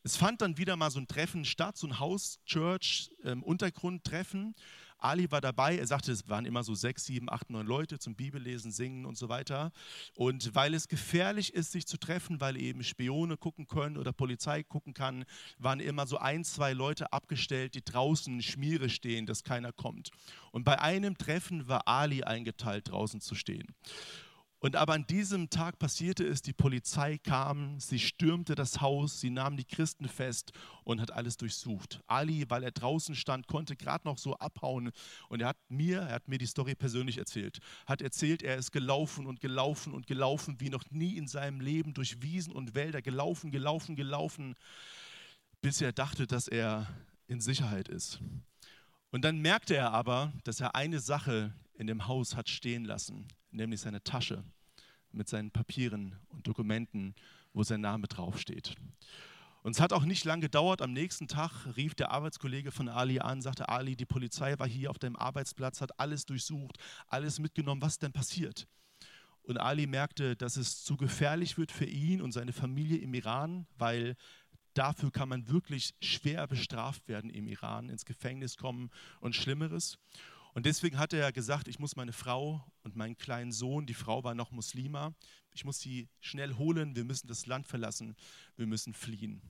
Es 0.03 0.17
fand 0.17 0.43
dann 0.43 0.59
wieder 0.59 0.77
mal 0.77 0.91
so 0.91 1.01
ein 1.01 1.09
Treffen 1.09 1.45
statt, 1.45 1.77
so 1.77 1.87
ein 1.87 1.99
Haus-Church-Untergrundtreffen. 1.99 4.41
Ähm, 4.41 4.55
Ali 4.99 5.31
war 5.31 5.41
dabei, 5.41 5.79
er 5.79 5.87
sagte, 5.87 6.13
es 6.13 6.29
waren 6.29 6.45
immer 6.45 6.65
so 6.65 6.75
sechs, 6.75 7.05
sieben, 7.05 7.31
acht, 7.31 7.51
neun 7.51 7.67
Leute 7.67 7.99
zum 7.99 8.15
Bibellesen, 8.15 8.73
Singen 8.73 9.07
und 9.07 9.17
so 9.17 9.29
weiter. 9.29 9.73
Und 10.15 10.55
weil 10.55 10.75
es 10.75 10.89
gefährlich 10.89 11.55
ist, 11.55 11.73
sich 11.73 11.87
zu 11.87 11.99
treffen, 11.99 12.41
weil 12.41 12.57
eben 12.57 12.83
Spione 12.83 13.37
gucken 13.37 13.67
können 13.67 13.97
oder 13.97 14.13
Polizei 14.13 14.63
gucken 14.63 14.95
kann, 14.95 15.25
waren 15.59 15.81
immer 15.81 16.07
so 16.07 16.19
ein, 16.19 16.45
zwei 16.45 16.73
Leute 16.73 17.13
abgestellt, 17.13 17.75
die 17.75 17.85
draußen 17.85 18.43
Schmiere 18.43 18.91
stehen, 18.91 19.27
dass 19.27 19.45
keiner 19.45 19.73
kommt. 19.73 20.11
Und 20.51 20.65
bei 20.65 20.81
einem 20.81 21.17
Treffen 21.17 21.69
war 21.69 21.87
Ali 21.87 22.23
eingeteilt, 22.23 22.91
draußen 22.91 23.21
zu 23.21 23.35
stehen. 23.35 23.75
Und 24.61 24.75
aber 24.75 24.95
an 24.95 25.07
diesem 25.07 25.51
Tag 25.51 25.79
passierte 25.79 26.27
es, 26.27 26.43
die 26.43 26.53
Polizei 26.53 27.19
kam, 27.19 27.79
sie 27.79 28.01
stürmte 28.01 28.57
das 28.57 28.81
Haus, 28.81 29.21
sie 29.21 29.31
nahm 29.31 29.57
die 29.57 29.65
Christen 29.65 30.09
fest 30.09 30.51
und 30.83 31.01
hat 31.01 31.13
alles 31.13 31.37
durchsucht. 31.37 32.03
Ali, 32.09 32.45
weil 32.49 32.65
er 32.65 32.73
draußen 32.73 33.15
stand, 33.15 33.47
konnte 33.47 33.77
gerade 33.77 34.07
noch 34.07 34.19
so 34.19 34.37
abhauen 34.37 34.91
und 35.29 35.43
er 35.43 35.49
hat 35.49 35.59
mir, 35.69 36.01
er 36.01 36.15
hat 36.15 36.27
mir 36.27 36.39
die 36.39 36.47
Story 36.47 36.75
persönlich 36.75 37.19
erzählt, 37.19 37.61
hat 37.87 38.03
erzählt, 38.03 38.43
er 38.43 38.57
ist 38.57 38.73
gelaufen 38.73 39.27
und 39.27 39.41
gelaufen 39.41 39.95
und 39.95 40.09
gelaufen 40.09 40.57
wie 40.59 40.71
noch 40.71 40.91
nie 40.91 41.17
in 41.17 41.29
seinem 41.29 41.61
Leben 41.61 41.95
durch 41.95 42.21
Wiesen 42.21 42.53
und 42.53 42.75
Wälder, 42.75 43.01
gelaufen, 43.01 43.53
gelaufen, 43.53 43.95
gelaufen, 43.95 44.57
bis 45.61 45.81
er 45.81 45.93
dachte, 45.93 46.27
dass 46.27 46.49
er 46.49 46.89
in 47.29 47.41
Sicherheit 47.41 47.89
ist. 47.89 48.21
Und 49.13 49.25
dann 49.25 49.39
merkte 49.39 49.77
er 49.77 49.93
aber, 49.93 50.33
dass 50.43 50.61
er 50.61 50.75
eine 50.75 50.99
Sache 50.99 51.55
in 51.75 51.87
dem 51.87 52.09
Haus 52.09 52.35
hat 52.35 52.49
stehen 52.49 52.85
lassen 52.85 53.29
nämlich 53.51 53.81
seine 53.81 54.03
Tasche 54.03 54.45
mit 55.13 55.29
seinen 55.29 55.51
Papieren 55.51 56.17
und 56.29 56.47
Dokumenten, 56.47 57.15
wo 57.53 57.63
sein 57.63 57.81
Name 57.81 58.07
draufsteht. 58.09 58.77
Und 59.63 59.73
es 59.73 59.81
hat 59.81 59.93
auch 59.93 60.05
nicht 60.05 60.25
lange 60.25 60.43
gedauert. 60.43 60.83
Am 60.83 60.93
nächsten 60.93 61.29
Tag 61.29 61.67
rief 61.77 61.95
der 61.95 62.11
Arbeitskollege 62.11 62.71
von 62.71 62.89
Ali 62.89 63.19
an, 63.19 63.43
sagte 63.43 63.69
Ali, 63.69 63.97
die 63.97 64.07
Polizei 64.07 64.59
war 64.59 64.69
hier 64.69 64.91
auf 64.91 64.99
deinem 64.99 65.17
Arbeitsplatz, 65.17 65.81
hat 65.81 65.99
alles 65.99 66.27
durchsucht, 66.27 66.79
alles 67.09 67.39
mitgenommen. 67.39 67.83
Was 67.83 67.99
denn 67.99 68.13
passiert? 68.13 68.67
Und 69.43 69.59
Ali 69.59 69.87
merkte, 69.87 70.37
dass 70.37 70.57
es 70.57 70.85
zu 70.85 70.97
gefährlich 70.97 71.59
wird 71.59 71.73
für 71.73 71.87
ihn 71.87 72.21
und 72.21 72.33
seine 72.33 72.53
Familie 72.53 72.99
im 72.99 73.15
Iran, 73.15 73.67
weil 73.79 74.15
dafür 74.75 75.11
kann 75.11 75.29
man 75.29 75.49
wirklich 75.49 75.95
schwer 76.01 76.47
bestraft 76.47 77.09
werden 77.09 77.31
im 77.31 77.49
Iran, 77.49 77.89
ins 77.89 78.05
Gefängnis 78.05 78.57
kommen 78.57 78.91
und 79.21 79.35
Schlimmeres. 79.35 79.99
Und 80.55 80.67
deswegen 80.67 80.99
hat 80.99 81.13
er 81.13 81.33
gesagt, 81.33 81.69
ich 81.69 81.79
muss 81.79 81.97
meine 81.97 82.13
Frau 82.13 82.65
und 82.83 82.97
meinen 82.97 83.17
kleinen 83.17 83.53
Sohn, 83.53 83.87
die 83.87 83.95
Frau 83.95 84.25
war 84.25 84.35
noch 84.35 84.51
Muslima, 84.51 85.15
ich 85.53 85.65
muss 85.65 85.81
sie 85.81 86.09
schnell 86.21 86.55
holen, 86.55 86.97
wir 86.97 87.05
müssen 87.05 87.29
das 87.29 87.47
Land 87.47 87.67
verlassen, 87.67 88.17
wir 88.57 88.67
müssen 88.67 88.95
fliehen. 88.95 89.43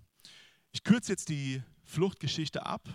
Ich 0.73 0.85
kürze 0.85 1.13
jetzt 1.13 1.29
die 1.29 1.63
Fluchtgeschichte 1.85 2.67
ab. 2.67 2.89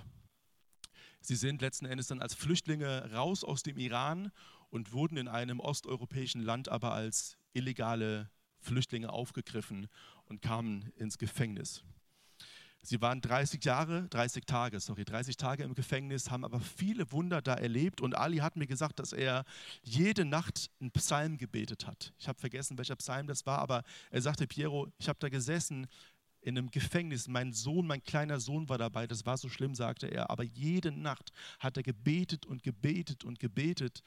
Sie 1.21 1.35
sind 1.35 1.61
letzten 1.61 1.85
Endes 1.85 2.07
dann 2.07 2.21
als 2.21 2.33
Flüchtlinge 2.33 3.11
raus 3.13 3.43
aus 3.43 3.63
dem 3.63 3.77
Iran 3.77 4.31
und 4.69 4.91
wurden 4.91 5.17
in 5.17 5.27
einem 5.27 5.59
osteuropäischen 5.59 6.41
Land 6.41 6.69
aber 6.69 6.93
als 6.93 7.37
illegale 7.53 8.29
Flüchtlinge 8.59 9.11
aufgegriffen 9.11 9.87
und 10.25 10.41
kamen 10.41 10.91
ins 10.95 11.17
Gefängnis. 11.17 11.83
Sie 12.85 12.99
waren 12.99 13.21
30 13.21 13.63
Jahre, 13.63 14.09
30 14.09 14.45
Tage, 14.45 14.77
sorry, 14.81 15.05
30 15.05 15.37
Tage 15.37 15.63
im 15.63 15.73
Gefängnis, 15.73 16.29
haben 16.29 16.43
aber 16.43 16.59
viele 16.59 17.09
Wunder 17.13 17.41
da 17.41 17.53
erlebt. 17.53 18.01
Und 18.01 18.13
Ali 18.13 18.37
hat 18.37 18.57
mir 18.57 18.67
gesagt, 18.67 18.99
dass 18.99 19.13
er 19.13 19.45
jede 19.83 20.25
Nacht 20.25 20.69
einen 20.81 20.91
Psalm 20.91 21.37
gebetet 21.37 21.87
hat. 21.87 22.13
Ich 22.19 22.27
habe 22.27 22.37
vergessen, 22.37 22.77
welcher 22.77 22.97
Psalm 22.97 23.25
das 23.25 23.45
war, 23.45 23.59
aber 23.59 23.83
er 24.11 24.21
sagte, 24.21 24.47
Piero, 24.47 24.91
ich 24.97 25.07
habe 25.07 25.17
da 25.19 25.29
gesessen 25.29 25.87
in 26.41 26.57
einem 26.57 26.71
Gefängnis. 26.71 27.29
Mein 27.29 27.53
Sohn, 27.53 27.87
mein 27.87 28.03
kleiner 28.03 28.41
Sohn 28.41 28.67
war 28.67 28.77
dabei. 28.77 29.07
Das 29.07 29.25
war 29.25 29.37
so 29.37 29.47
schlimm, 29.47 29.75
sagte 29.75 30.07
er. 30.07 30.29
Aber 30.29 30.43
jede 30.43 30.91
Nacht 30.91 31.31
hat 31.59 31.77
er 31.77 31.83
gebetet 31.83 32.45
und 32.45 32.63
gebetet 32.63 33.23
und 33.23 33.39
gebetet 33.39 34.03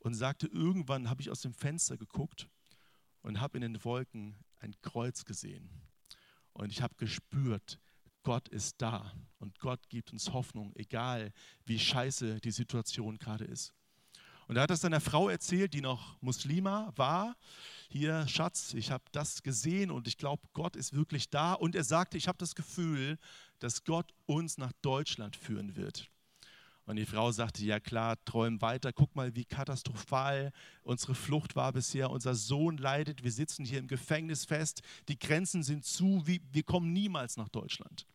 und 0.00 0.14
sagte, 0.14 0.48
irgendwann 0.48 1.08
habe 1.08 1.22
ich 1.22 1.30
aus 1.30 1.42
dem 1.42 1.54
Fenster 1.54 1.96
geguckt 1.96 2.48
und 3.22 3.40
habe 3.40 3.58
in 3.58 3.62
den 3.62 3.84
Wolken 3.84 4.34
ein 4.58 4.74
Kreuz 4.82 5.24
gesehen. 5.24 5.70
Und 6.52 6.72
ich 6.72 6.82
habe 6.82 6.96
gespürt, 6.96 7.78
Gott 8.28 8.48
ist 8.48 8.82
da 8.82 9.10
und 9.38 9.58
Gott 9.58 9.88
gibt 9.88 10.12
uns 10.12 10.34
Hoffnung, 10.34 10.74
egal 10.76 11.32
wie 11.64 11.78
scheiße 11.78 12.42
die 12.42 12.50
Situation 12.50 13.18
gerade 13.18 13.46
ist. 13.46 13.72
Und 14.48 14.56
er 14.56 14.64
hat 14.64 14.70
das 14.70 14.82
seiner 14.82 15.00
Frau 15.00 15.30
erzählt, 15.30 15.72
die 15.72 15.80
noch 15.80 16.20
Muslima 16.20 16.92
war. 16.94 17.38
Hier, 17.88 18.28
Schatz, 18.28 18.74
ich 18.74 18.90
habe 18.90 19.04
das 19.12 19.42
gesehen 19.42 19.90
und 19.90 20.06
ich 20.06 20.18
glaube, 20.18 20.46
Gott 20.52 20.76
ist 20.76 20.92
wirklich 20.92 21.30
da. 21.30 21.54
Und 21.54 21.74
er 21.74 21.84
sagte, 21.84 22.18
ich 22.18 22.28
habe 22.28 22.36
das 22.36 22.54
Gefühl, 22.54 23.16
dass 23.60 23.84
Gott 23.84 24.12
uns 24.26 24.58
nach 24.58 24.72
Deutschland 24.82 25.34
führen 25.34 25.74
wird. 25.74 26.10
Und 26.84 26.96
die 26.96 27.06
Frau 27.06 27.32
sagte, 27.32 27.64
ja 27.64 27.80
klar, 27.80 28.22
träum 28.26 28.60
weiter, 28.60 28.92
guck 28.92 29.16
mal, 29.16 29.34
wie 29.36 29.46
katastrophal 29.46 30.52
unsere 30.82 31.14
Flucht 31.14 31.56
war 31.56 31.72
bisher. 31.72 32.10
Unser 32.10 32.34
Sohn 32.34 32.76
leidet, 32.76 33.24
wir 33.24 33.32
sitzen 33.32 33.64
hier 33.64 33.78
im 33.78 33.88
Gefängnis 33.88 34.44
fest, 34.44 34.82
die 35.08 35.18
Grenzen 35.18 35.62
sind 35.62 35.86
zu, 35.86 36.26
wir 36.26 36.62
kommen 36.62 36.92
niemals 36.92 37.38
nach 37.38 37.48
Deutschland. 37.48 38.06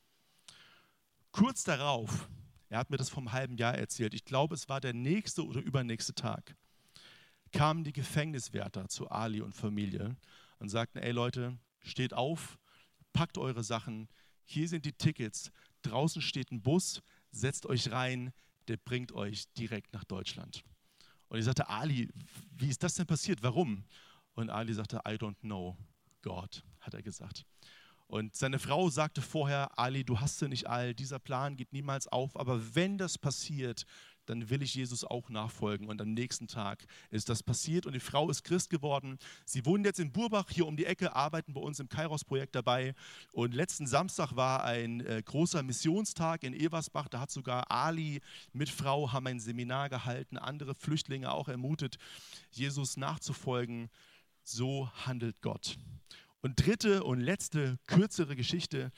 Kurz 1.34 1.64
darauf, 1.64 2.30
er 2.70 2.78
hat 2.78 2.92
mir 2.92 2.98
das 2.98 3.10
vom 3.10 3.32
halben 3.32 3.58
Jahr 3.58 3.74
erzählt, 3.74 4.14
ich 4.14 4.24
glaube, 4.24 4.54
es 4.54 4.70
war 4.70 4.80
der 4.80 4.94
nächste 4.94 5.44
oder 5.44 5.62
übernächste 5.62 6.14
Tag, 6.14 6.56
kamen 7.52 7.84
die 7.84 7.92
Gefängniswärter 7.92 8.88
zu 8.88 9.10
Ali 9.10 9.42
und 9.42 9.56
Familie 9.56 10.16
und 10.60 10.70
sagten, 10.70 11.00
ey 11.00 11.12
Leute, 11.12 11.58
steht 11.82 12.14
auf, 12.14 12.60
packt 13.14 13.40
eure 13.40 13.64
Sachen, 13.64 14.10
hier 14.44 14.68
sind 14.68 14.86
die 14.86 14.94
Tickets, 14.94 15.52
draußen 15.82 16.22
steht 16.22 16.52
ein 16.52 16.62
Bus, 16.62 17.02
setzt 17.32 17.66
euch 17.66 17.90
rein, 17.90 18.32
der 18.68 18.78
bringt 18.78 19.12
euch 19.12 19.52
direkt 19.54 19.92
nach 19.92 20.04
Deutschland. 20.04 20.64
Und 21.30 21.40
ich 21.40 21.46
sagte, 21.46 21.68
Ali, 21.68 22.10
wie 22.52 22.70
ist 22.70 22.84
das 22.84 22.94
denn 22.94 23.08
passiert? 23.08 23.42
Warum? 23.42 23.86
Und 24.36 24.52
Ali 24.52 24.72
sagte, 24.76 24.98
I 24.98 25.14
don't 25.14 25.40
know, 25.40 25.76
God, 26.22 26.64
hat 26.80 26.94
er 26.94 27.02
gesagt. 27.02 27.44
Und 28.08 28.36
seine 28.36 28.60
Frau 28.60 28.90
sagte 28.90 29.22
vorher, 29.22 29.78
Ali, 29.80 30.04
du 30.04 30.20
hast 30.20 30.40
sie 30.40 30.48
nicht 30.48 30.68
all, 30.68 30.94
dieser 30.94 31.20
Plan 31.20 31.56
geht 31.56 31.74
niemals 31.74 32.08
auf, 32.08 32.38
aber 32.38 32.76
wenn 32.76 32.98
das 32.98 33.18
passiert, 33.18 33.86
dann 34.26 34.50
will 34.50 34.62
ich 34.62 34.76
Jesus 34.76 35.04
auch 35.04 35.30
nachfolgen. 35.30 35.88
Und 35.88 36.02
am 36.02 36.14
nächsten 36.14 36.48
Tag 36.48 36.86
ist 37.10 37.30
das 37.30 37.44
passiert 37.44 37.86
und 37.86 37.94
die 37.94 38.00
Frau 38.00 38.30
ist 38.30 38.44
Christ 38.44 38.70
geworden. 38.70 39.18
Sie 39.46 39.66
wohnen 39.66 39.84
jetzt 39.84 40.00
in 40.00 40.12
Burbach, 40.12 40.50
hier 40.50 40.68
um 40.68 40.78
die 40.78 40.86
Ecke, 40.86 41.16
arbeiten 41.16 41.54
bei 41.54 41.62
uns 41.62 41.80
im 41.80 41.90
Kairos-Projekt 41.90 42.56
dabei. 42.56 42.94
Und 43.32 43.54
letzten 43.54 43.88
Samstag 43.88 44.36
war 44.36 44.64
ein 44.64 45.02
äh, 45.02 45.22
großer 45.24 45.64
Missionstag 45.64 46.44
in 46.44 46.54
Eversbach. 46.54 47.08
Da 47.10 47.20
hat 47.20 47.32
sogar 47.32 47.70
Ali 47.72 48.22
mit 48.54 48.70
Frau 48.70 49.12
haben 49.12 49.28
ein 49.28 49.40
Seminar 49.40 49.90
gehalten, 49.90 50.38
andere 50.38 50.76
Flüchtlinge 50.76 51.32
auch 51.32 51.48
ermutet, 51.48 51.98
Jesus 52.52 52.98
nachzufolgen. 52.98 53.90
So 54.44 54.90
handelt 55.06 55.42
Gott. 55.42 55.78
Und 56.44 56.58
dritte 56.58 57.06
und 57.06 57.22
letzte, 57.22 57.80
kürzere 57.88 58.36
Geschichte. 58.36 58.92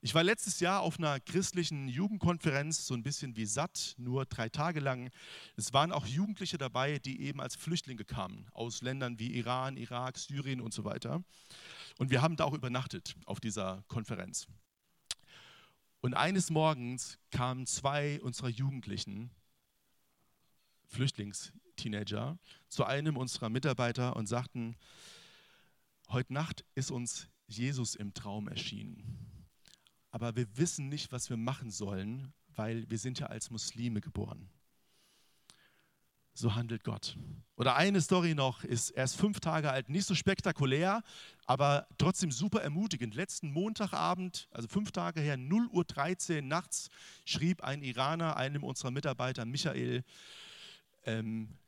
Ich 0.00 0.14
war 0.14 0.24
letztes 0.24 0.60
Jahr 0.60 0.80
auf 0.80 0.98
einer 0.98 1.20
christlichen 1.20 1.88
Jugendkonferenz, 1.88 2.86
so 2.86 2.94
ein 2.94 3.02
bisschen 3.02 3.36
wie 3.36 3.44
satt, 3.44 3.94
nur 3.98 4.24
drei 4.24 4.48
Tage 4.48 4.80
lang. 4.80 5.10
Es 5.56 5.74
waren 5.74 5.92
auch 5.92 6.06
Jugendliche 6.06 6.56
dabei, 6.56 6.98
die 6.98 7.20
eben 7.20 7.42
als 7.42 7.54
Flüchtlinge 7.54 8.06
kamen, 8.06 8.46
aus 8.52 8.80
Ländern 8.80 9.18
wie 9.18 9.36
Iran, 9.36 9.76
Irak, 9.76 10.16
Syrien 10.16 10.62
und 10.62 10.72
so 10.72 10.86
weiter. 10.86 11.22
Und 11.98 12.08
wir 12.10 12.22
haben 12.22 12.36
da 12.36 12.44
auch 12.44 12.54
übernachtet 12.54 13.14
auf 13.26 13.40
dieser 13.40 13.84
Konferenz. 13.88 14.46
Und 16.00 16.14
eines 16.14 16.48
Morgens 16.48 17.18
kamen 17.30 17.66
zwei 17.66 18.22
unserer 18.22 18.48
Jugendlichen, 18.48 19.30
Flüchtlingsteenager, 20.86 22.38
zu 22.70 22.84
einem 22.86 23.18
unserer 23.18 23.50
Mitarbeiter 23.50 24.16
und 24.16 24.28
sagten, 24.28 24.76
heute 26.08 26.32
Nacht 26.32 26.64
ist 26.74 26.90
uns 26.90 27.28
Jesus 27.46 27.94
im 27.94 28.14
Traum 28.14 28.48
erschienen 28.48 29.26
aber 30.16 30.34
wir 30.34 30.46
wissen 30.56 30.88
nicht, 30.88 31.12
was 31.12 31.28
wir 31.28 31.36
machen 31.36 31.70
sollen, 31.70 32.32
weil 32.54 32.88
wir 32.88 32.96
sind 32.96 33.18
ja 33.18 33.26
als 33.26 33.50
Muslime 33.50 34.00
geboren. 34.00 34.48
So 36.32 36.54
handelt 36.54 36.84
Gott. 36.84 37.18
Oder 37.54 37.76
eine 37.76 38.00
Story 38.00 38.34
noch, 38.34 38.64
ist 38.64 38.88
erst 38.88 39.16
fünf 39.16 39.40
Tage 39.40 39.70
alt, 39.70 39.90
nicht 39.90 40.06
so 40.06 40.14
spektakulär, 40.14 41.02
aber 41.44 41.86
trotzdem 41.98 42.32
super 42.32 42.62
ermutigend. 42.62 43.14
Letzten 43.14 43.50
Montagabend, 43.50 44.48
also 44.52 44.68
fünf 44.68 44.90
Tage 44.90 45.20
her, 45.20 45.36
0.13 45.36 46.36
Uhr 46.36 46.42
nachts, 46.42 46.88
schrieb 47.26 47.62
ein 47.62 47.82
Iraner 47.82 48.38
einem 48.38 48.64
unserer 48.64 48.92
Mitarbeiter, 48.92 49.44
Michael, 49.44 50.02
ähm, 51.04 51.58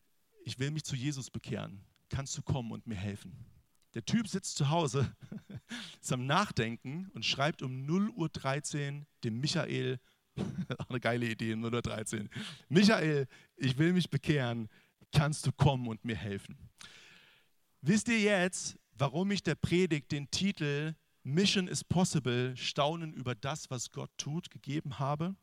ich 0.42 0.58
will 0.58 0.70
mich 0.70 0.84
zu 0.84 0.96
Jesus 0.96 1.28
bekehren. 1.28 1.82
Kannst 2.08 2.34
du 2.38 2.40
kommen 2.40 2.72
und 2.72 2.86
mir 2.86 2.96
helfen? 2.96 3.44
Der 3.98 4.04
Typ 4.04 4.28
sitzt 4.28 4.56
zu 4.56 4.70
Hause, 4.70 5.12
ist 6.00 6.12
am 6.12 6.24
Nachdenken 6.24 7.10
und 7.14 7.24
schreibt 7.24 7.62
um 7.62 7.84
0.13 7.84 9.00
Uhr 9.00 9.06
dem 9.24 9.40
Michael, 9.40 9.98
auch 10.78 10.88
eine 10.88 11.00
geile 11.00 11.26
Idee, 11.26 11.54
0.13 11.54 12.20
Uhr, 12.20 12.28
Michael, 12.68 13.26
ich 13.56 13.76
will 13.76 13.92
mich 13.92 14.08
bekehren, 14.08 14.68
kannst 15.10 15.48
du 15.48 15.50
kommen 15.50 15.88
und 15.88 16.04
mir 16.04 16.14
helfen? 16.14 16.70
Wisst 17.80 18.06
ihr 18.06 18.20
jetzt, 18.20 18.78
warum 18.92 19.32
ich 19.32 19.42
der 19.42 19.56
Predigt 19.56 20.12
den 20.12 20.30
Titel 20.30 20.94
Mission 21.24 21.66
is 21.66 21.82
Possible, 21.82 22.56
Staunen 22.56 23.12
über 23.12 23.34
das, 23.34 23.68
was 23.68 23.90
Gott 23.90 24.12
tut, 24.16 24.48
gegeben 24.48 25.00
habe? 25.00 25.34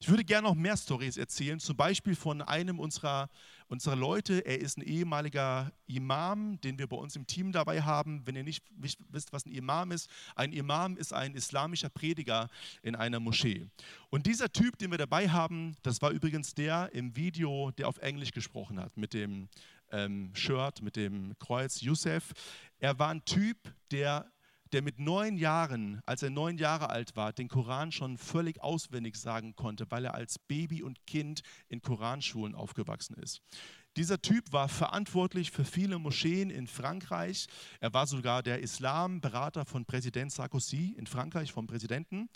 Ich 0.00 0.08
würde 0.08 0.24
gerne 0.24 0.46
noch 0.46 0.54
mehr 0.54 0.76
Stories 0.76 1.16
erzählen, 1.16 1.58
zum 1.58 1.76
Beispiel 1.76 2.14
von 2.14 2.40
einem 2.40 2.78
unserer, 2.78 3.28
unserer 3.66 3.96
Leute. 3.96 4.46
Er 4.46 4.60
ist 4.60 4.78
ein 4.78 4.82
ehemaliger 4.82 5.72
Imam, 5.88 6.60
den 6.60 6.78
wir 6.78 6.86
bei 6.86 6.96
uns 6.96 7.16
im 7.16 7.26
Team 7.26 7.50
dabei 7.50 7.82
haben. 7.82 8.24
Wenn 8.24 8.36
ihr 8.36 8.44
nicht 8.44 8.64
wisst, 8.76 9.32
was 9.32 9.44
ein 9.44 9.50
Imam 9.50 9.90
ist, 9.90 10.08
ein 10.36 10.52
Imam 10.52 10.96
ist 10.96 11.12
ein 11.12 11.34
islamischer 11.34 11.88
Prediger 11.88 12.48
in 12.82 12.94
einer 12.94 13.18
Moschee. 13.18 13.66
Und 14.08 14.26
dieser 14.26 14.52
Typ, 14.52 14.78
den 14.78 14.92
wir 14.92 14.98
dabei 14.98 15.30
haben, 15.30 15.76
das 15.82 16.00
war 16.00 16.12
übrigens 16.12 16.54
der 16.54 16.90
im 16.92 17.16
Video, 17.16 17.72
der 17.72 17.88
auf 17.88 17.98
Englisch 17.98 18.30
gesprochen 18.30 18.78
hat, 18.78 18.96
mit 18.96 19.12
dem 19.12 19.48
ähm, 19.90 20.30
Shirt, 20.32 20.80
mit 20.80 20.94
dem 20.94 21.36
Kreuz, 21.40 21.80
Youssef. 21.80 22.32
Er 22.78 23.00
war 23.00 23.08
ein 23.08 23.24
Typ, 23.24 23.56
der 23.90 24.30
der 24.72 24.82
mit 24.82 24.98
neun 24.98 25.36
Jahren, 25.36 26.00
als 26.06 26.22
er 26.22 26.30
neun 26.30 26.58
Jahre 26.58 26.90
alt 26.90 27.16
war, 27.16 27.32
den 27.32 27.48
Koran 27.48 27.92
schon 27.92 28.18
völlig 28.18 28.60
auswendig 28.62 29.16
sagen 29.16 29.54
konnte, 29.56 29.86
weil 29.90 30.04
er 30.04 30.14
als 30.14 30.38
Baby 30.38 30.82
und 30.82 31.06
Kind 31.06 31.42
in 31.68 31.82
Koranschulen 31.82 32.54
aufgewachsen 32.54 33.14
ist. 33.14 33.40
Dieser 33.96 34.22
Typ 34.22 34.52
war 34.52 34.68
verantwortlich 34.68 35.50
für 35.50 35.64
viele 35.64 35.98
Moscheen 35.98 36.50
in 36.50 36.68
Frankreich. 36.68 37.46
Er 37.80 37.92
war 37.92 38.06
sogar 38.06 38.44
der 38.44 38.60
Islamberater 38.60 39.64
von 39.64 39.84
Präsident 39.86 40.30
Sarkozy 40.30 40.94
in 40.96 41.06
Frankreich, 41.06 41.52
vom 41.52 41.66
Präsidenten. 41.66 42.28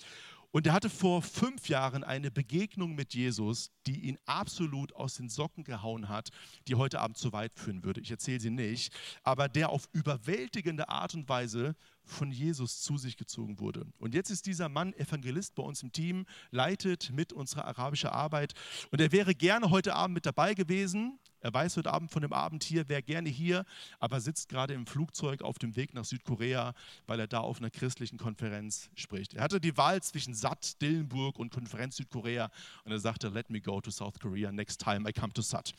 Und 0.53 0.67
er 0.67 0.75
hatte 0.75 0.91
vor 0.91 1.23
fünf 1.23 1.69
Jahren 1.69 2.05
eine 2.05 2.31
Begegnung 2.31 2.95
mit 2.95 3.15
Jesus, 3.15 3.73
die 3.87 4.01
ihn 4.01 4.19
absolut 4.27 4.95
aus 4.95 5.15
den 5.15 5.31
Socken 5.31 5.65
gehauen 5.65 6.11
hat, 6.11 6.29
die 6.69 6.75
heute 6.75 7.01
Abend 7.01 7.17
zu 7.17 7.33
weit 7.33 7.55
führen 7.55 7.83
würde. 7.85 8.03
Ich 8.03 8.11
erzähle 8.11 8.39
sie 8.39 8.51
nicht, 8.51 8.95
aber 9.23 9.49
der 9.49 9.71
auf 9.71 9.89
überwältigende 9.93 10.91
Art 10.91 11.15
und 11.15 11.29
Weise 11.29 11.75
von 12.05 12.31
Jesus 12.31 12.83
zu 12.83 12.99
sich 12.99 13.17
gezogen 13.17 13.61
wurde. 13.61 13.87
Und 13.99 14.15
jetzt 14.15 14.31
ist 14.31 14.45
dieser 14.45 14.69
Mann 14.69 14.93
Evangelist 14.93 15.55
bei 15.55 15.63
uns 15.63 15.83
im 15.83 15.91
Team, 15.91 16.27
leitet 16.51 17.11
mit 17.13 17.33
unserer 17.33 17.65
arabischen 17.65 18.11
Arbeit. 18.11 18.53
Und 18.91 19.01
er 19.01 19.11
wäre 19.11 19.35
gerne 19.35 19.71
heute 19.71 19.95
Abend 19.95 20.15
mit 20.15 20.27
dabei 20.27 20.53
gewesen, 20.53 21.19
er 21.43 21.53
weiß 21.53 21.77
heute 21.77 21.93
Abend 21.93 22.11
von 22.11 22.23
dem 22.23 22.33
Abend 22.33 22.65
hier, 22.65 22.89
wäre 22.89 23.03
gerne 23.03 23.29
hier, 23.29 23.65
aber 23.99 24.21
sitzt 24.21 24.49
gerade 24.49 24.75
im 24.75 24.87
Flugzeug 24.87 25.43
auf 25.43 25.59
dem 25.59 25.77
Weg 25.77 25.93
nach 25.93 26.05
Südkorea, 26.05 26.73
weil 27.07 27.21
er 27.21 27.27
da 27.27 27.41
auf 27.41 27.59
einer 27.59 27.71
christlichen 27.71 28.17
Konferenz 28.17 28.91
spricht. 28.95 29.35
Er 29.35 29.43
hatte 29.43 29.61
die 29.61 29.77
Wahl 29.77 30.03
zwischen 30.03 30.35
SAT, 30.35 30.81
Dillenburg 30.81 31.39
und 31.39 31.51
Konferenz 31.53 31.97
Südkorea 31.97 32.51
und 32.85 32.93
er 32.93 33.01
sagte, 33.01 33.29
let 33.29 33.51
me 33.51 33.61
go 33.61 33.81
to 33.81 33.91
South 33.91 34.19
Korea 34.21 34.53
next 34.53 34.81
time 34.81 35.09
I 35.09 35.13
come 35.13 35.33
to 35.33 35.43
SAT. 35.43 35.75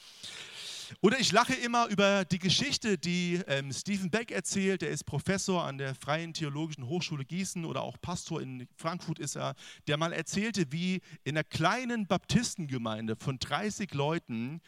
Oder 1.02 1.20
ich 1.20 1.32
lache 1.32 1.54
immer 1.54 1.88
über 1.88 2.26
die 2.26 2.40
Geschichte, 2.40 2.98
die 2.98 3.42
ähm, 3.48 3.72
Stephen 3.72 4.10
Beck 4.10 4.32
erzählt. 4.32 4.84
Er 4.84 4.90
ist 4.90 5.06
Professor 5.06 5.64
an 5.64 5.78
der 5.78 5.96
Freien 5.96 6.34
Theologischen 6.34 6.88
Hochschule 6.88 7.26
Gießen 7.26 7.66
oder 7.66 7.82
auch 7.82 7.98
Pastor 8.02 8.42
in 8.42 8.68
Frankfurt 8.76 9.20
ist 9.20 9.36
er, 9.36 9.56
der 9.88 9.98
mal 9.98 10.14
erzählte, 10.14 10.72
wie 10.72 11.02
in 11.24 11.38
einer 11.38 11.44
kleinen 11.44 12.06
Baptistengemeinde 12.08 13.16
von 13.16 13.40
30 13.40 13.94
Leuten 13.94 14.62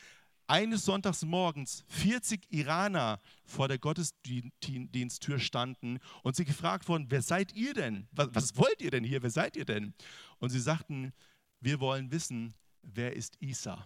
eines 0.48 0.86
Sonntags 0.86 1.24
morgens 1.24 1.84
40 1.88 2.52
Iraner 2.52 3.20
vor 3.44 3.68
der 3.68 3.80
Gottesdiensttür 3.80 5.40
standen 5.40 6.00
und 6.24 6.36
sie 6.36 6.46
gefragt 6.46 6.88
wurden, 6.88 7.08
wer 7.10 7.22
seid 7.22 7.54
ihr 7.54 7.74
denn? 7.74 8.08
Was, 8.12 8.30
was, 8.34 8.58
wollt 8.58 8.82
ihr 8.82 8.92
denn 8.92 9.04
hier? 9.04 9.24
Wer 9.24 9.32
seid 9.32 9.56
ihr 9.56 9.66
denn? 9.66 9.94
Und 10.40 10.50
sie 10.50 10.60
sagten, 10.60 11.14
wir 11.60 11.80
wollen 11.80 12.12
wissen, 12.12 12.54
wer 12.82 13.16
ist 13.16 13.42
Isa? 13.42 13.86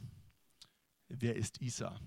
Wer 1.08 1.36
ist 1.36 1.62
Isa? 1.62 2.00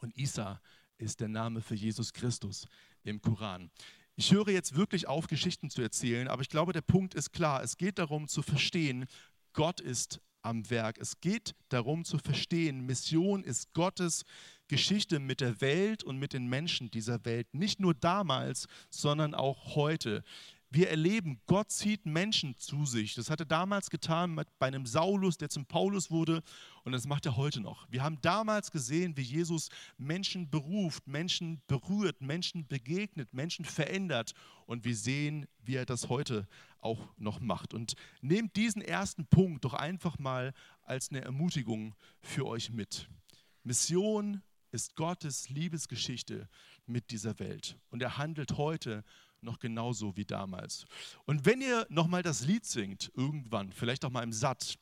Und 0.00 0.16
Isa 0.16 0.60
ist 0.98 1.20
der 1.20 1.28
Name 1.28 1.60
für 1.60 1.74
Jesus 1.74 2.12
Christus 2.12 2.66
im 3.02 3.20
Koran. 3.20 3.70
Ich 4.16 4.32
höre 4.32 4.50
jetzt 4.50 4.76
wirklich 4.76 5.08
auf, 5.08 5.26
Geschichten 5.26 5.70
zu 5.70 5.82
erzählen, 5.82 6.28
aber 6.28 6.42
ich 6.42 6.48
glaube, 6.48 6.72
der 6.72 6.82
Punkt 6.82 7.14
ist 7.14 7.32
klar. 7.32 7.62
Es 7.62 7.76
geht 7.76 7.98
darum 7.98 8.28
zu 8.28 8.42
verstehen, 8.42 9.06
Gott 9.52 9.80
ist 9.80 10.20
am 10.44 10.68
Werk. 10.70 10.98
Es 10.98 11.20
geht 11.20 11.54
darum 11.68 12.04
zu 12.04 12.18
verstehen, 12.18 12.86
Mission 12.86 13.42
ist 13.42 13.72
Gottes 13.72 14.24
Geschichte 14.68 15.18
mit 15.18 15.40
der 15.40 15.60
Welt 15.60 16.04
und 16.04 16.18
mit 16.18 16.32
den 16.32 16.46
Menschen 16.46 16.90
dieser 16.90 17.24
Welt. 17.24 17.52
Nicht 17.52 17.80
nur 17.80 17.94
damals, 17.94 18.66
sondern 18.90 19.34
auch 19.34 19.74
heute. 19.74 20.22
Wir 20.70 20.90
erleben, 20.90 21.40
Gott 21.46 21.70
zieht 21.70 22.04
Menschen 22.04 22.56
zu 22.56 22.84
sich. 22.84 23.14
Das 23.14 23.30
hat 23.30 23.38
er 23.38 23.46
damals 23.46 23.90
getan 23.90 24.34
bei 24.34 24.66
einem 24.66 24.86
Saulus, 24.86 25.38
der 25.38 25.48
zum 25.48 25.66
Paulus 25.66 26.10
wurde, 26.10 26.42
und 26.82 26.90
das 26.90 27.06
macht 27.06 27.26
er 27.26 27.36
heute 27.36 27.60
noch. 27.60 27.86
Wir 27.90 28.02
haben 28.02 28.20
damals 28.22 28.72
gesehen, 28.72 29.16
wie 29.16 29.22
Jesus 29.22 29.68
Menschen 29.98 30.50
beruft, 30.50 31.06
Menschen 31.06 31.62
berührt, 31.68 32.20
Menschen 32.20 32.66
begegnet, 32.66 33.32
Menschen 33.32 33.64
verändert. 33.64 34.32
Und 34.66 34.84
wir 34.84 34.96
sehen, 34.96 35.46
wie 35.62 35.76
er 35.76 35.86
das 35.86 36.08
heute 36.08 36.48
auch 36.84 37.08
noch 37.16 37.40
macht. 37.40 37.74
Und 37.74 37.94
nehmt 38.20 38.56
diesen 38.56 38.82
ersten 38.82 39.26
Punkt 39.26 39.64
doch 39.64 39.74
einfach 39.74 40.18
mal 40.18 40.52
als 40.82 41.10
eine 41.10 41.22
Ermutigung 41.22 41.94
für 42.20 42.46
euch 42.46 42.70
mit. 42.70 43.08
Mission 43.62 44.42
ist 44.70 44.96
Gottes 44.96 45.48
Liebesgeschichte 45.48 46.48
mit 46.86 47.10
dieser 47.10 47.38
Welt. 47.38 47.78
Und 47.90 48.02
er 48.02 48.18
handelt 48.18 48.56
heute 48.58 49.04
noch 49.40 49.58
genauso 49.58 50.16
wie 50.16 50.24
damals. 50.24 50.84
Und 51.26 51.46
wenn 51.46 51.60
ihr 51.60 51.86
nochmal 51.88 52.22
das 52.22 52.44
Lied 52.44 52.64
singt, 52.64 53.12
irgendwann, 53.14 53.72
vielleicht 53.72 54.04
auch 54.04 54.10
mal 54.10 54.22
im 54.22 54.32
Satz, 54.32 54.76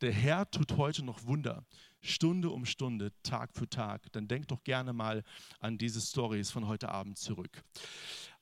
der 0.00 0.12
Herr 0.12 0.48
tut 0.50 0.76
heute 0.76 1.04
noch 1.04 1.24
Wunder, 1.24 1.64
Stunde 2.00 2.50
um 2.50 2.66
Stunde, 2.66 3.12
Tag 3.22 3.54
für 3.54 3.68
Tag, 3.68 4.12
dann 4.12 4.28
denkt 4.28 4.50
doch 4.50 4.62
gerne 4.62 4.92
mal 4.92 5.24
an 5.60 5.78
diese 5.78 6.00
Stories 6.00 6.50
von 6.50 6.68
heute 6.68 6.90
Abend 6.90 7.18
zurück. 7.18 7.64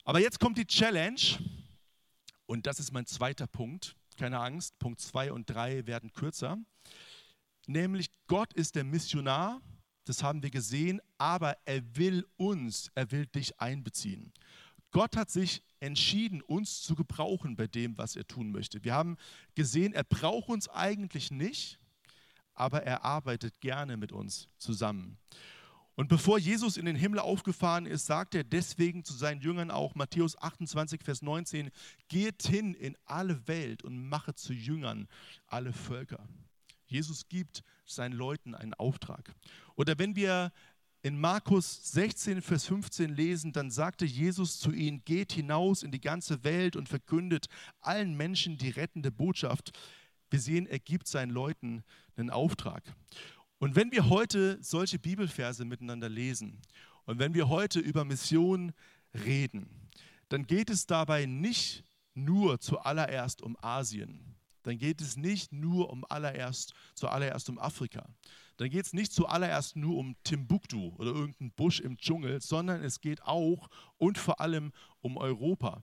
Aber 0.05 0.20
jetzt 0.20 0.38
kommt 0.38 0.59
die 0.59 0.66
Challenge 0.66 1.20
und 2.46 2.66
das 2.66 2.80
ist 2.80 2.92
mein 2.92 3.06
zweiter 3.06 3.46
Punkt. 3.46 3.96
Keine 4.16 4.40
Angst, 4.40 4.78
Punkt 4.78 5.00
2 5.00 5.32
und 5.32 5.50
3 5.50 5.87
werden 5.87 6.12
kürzer. 6.12 6.59
Nämlich 7.66 8.11
Gott 8.28 8.52
ist 8.54 8.76
der 8.76 8.85
Missionar, 8.85 9.61
das 10.04 10.22
haben 10.22 10.42
wir 10.42 10.50
gesehen, 10.50 11.00
aber 11.18 11.56
er 11.64 11.82
will 11.96 12.24
uns, 12.37 12.90
er 12.94 13.11
will 13.11 13.26
dich 13.26 13.61
einbeziehen. 13.61 14.32
Gott 14.92 15.16
hat 15.16 15.30
sich 15.30 15.62
entschieden, 15.80 16.40
uns 16.42 16.80
zu 16.82 16.94
gebrauchen 16.94 17.56
bei 17.56 17.66
dem, 17.66 17.98
was 17.98 18.16
er 18.16 18.26
tun 18.26 18.52
möchte. 18.52 18.82
Wir 18.85 18.94
haben 18.94 19.16
gesehen, 19.54 19.92
er 19.92 20.04
braucht 20.04 20.48
uns 20.48 20.68
eigentlich 20.68 21.30
nicht, 21.30 21.78
aber 22.54 22.85
er 22.85 23.04
arbeitet 23.04 23.61
gerne 23.61 23.96
mit 23.96 24.12
uns 24.12 24.48
zusammen. 24.56 25.18
Und 25.96 26.09
bevor 26.09 26.38
Jesus 26.38 26.76
in 26.76 26.85
den 26.85 26.94
Himmel 26.94 27.18
aufgefahren 27.18 27.87
ist, 27.87 28.04
sagt 28.04 28.35
er 28.35 28.44
deswegen 28.44 29.02
zu 29.02 29.14
seinen 29.14 29.40
Jüngern 29.40 29.70
auch, 29.70 29.94
Matthäus 29.94 30.37
28, 30.37 31.02
Vers 31.02 31.22
19, 31.22 31.70
geht 32.09 32.42
hin 32.42 32.74
in 32.74 32.96
alle 33.06 33.48
Welt 33.48 33.82
und 33.82 34.06
mache 34.09 34.35
zu 34.35 34.52
Jüngern 34.52 35.09
alle 35.46 35.72
Völker. 35.72 36.28
Jesus 36.87 37.28
gibt 37.28 37.64
seinen 37.87 38.12
Leuten 38.12 38.54
einen 38.54 38.74
Auftrag. 38.74 39.35
Oder 39.74 39.98
wenn 39.98 40.14
wir 40.16 40.52
in 41.00 41.18
Markus 41.18 41.92
16, 41.92 42.42
Vers 42.42 42.66
15 42.66 43.14
lesen, 43.14 43.52
dann 43.52 43.70
sagte 43.70 44.04
Jesus 44.04 44.59
zu 44.59 44.72
ihnen, 44.72 45.02
geht 45.04 45.32
hinaus 45.32 45.82
in 45.82 45.92
die 45.92 46.00
ganze 46.00 46.44
Welt 46.44 46.76
und 46.76 46.88
verkündet 46.90 47.46
allen 47.80 48.16
Menschen 48.16 48.59
die 48.59 48.70
rettende 48.70 49.11
Botschaft. 49.11 49.70
Wir 50.28 50.40
sehen, 50.40 50.66
er 50.66 50.80
gibt 50.80 51.06
seinen 51.06 51.30
Leuten 51.30 51.85
einen 52.16 52.30
Auftrag. 52.30 52.82
Und 53.59 53.75
wenn 53.75 53.90
wir 53.90 54.11
heute 54.11 54.62
solche 54.62 54.99
Bibelverse 54.99 55.64
miteinander 55.64 56.09
lesen 56.09 56.61
und 57.05 57.19
wenn 57.19 57.33
wir 57.33 57.49
heute 57.49 57.81
über 57.81 58.05
Mission 58.05 58.73
reden, 59.14 59.88
dann 60.29 60.47
geht 60.47 60.69
es 60.69 60.87
dabei 60.87 61.25
nicht 61.25 61.85
nur 62.14 62.61
zuallererst 62.61 63.40
um 63.40 63.57
Asien, 63.62 64.37
dann 64.62 64.79
geht 64.79 65.01
es 65.01 65.16
nicht 65.16 65.53
nur 65.53 65.90
um 65.90 66.05
allererst, 66.09 66.75
zuallererst 66.95 67.49
um 67.49 67.59
Afrika, 67.59 68.07
dann 68.59 68.69
geht 68.69 68.85
es 68.85 68.92
nicht 68.92 69.12
zuallererst 69.12 69.77
nur 69.77 69.97
um 69.97 70.16
Timbuktu 70.23 70.95
oder 70.97 71.12
irgendeinen 71.12 71.53
Busch 71.53 71.81
im 71.81 71.97
Dschungel, 71.97 72.40
sondern 72.42 72.83
es 72.83 73.01
geht 73.01 73.23
auch 73.23 73.69
und 73.97 74.19
vor 74.19 74.40
allem 74.40 74.73
um 75.01 75.16
Europa. 75.16 75.83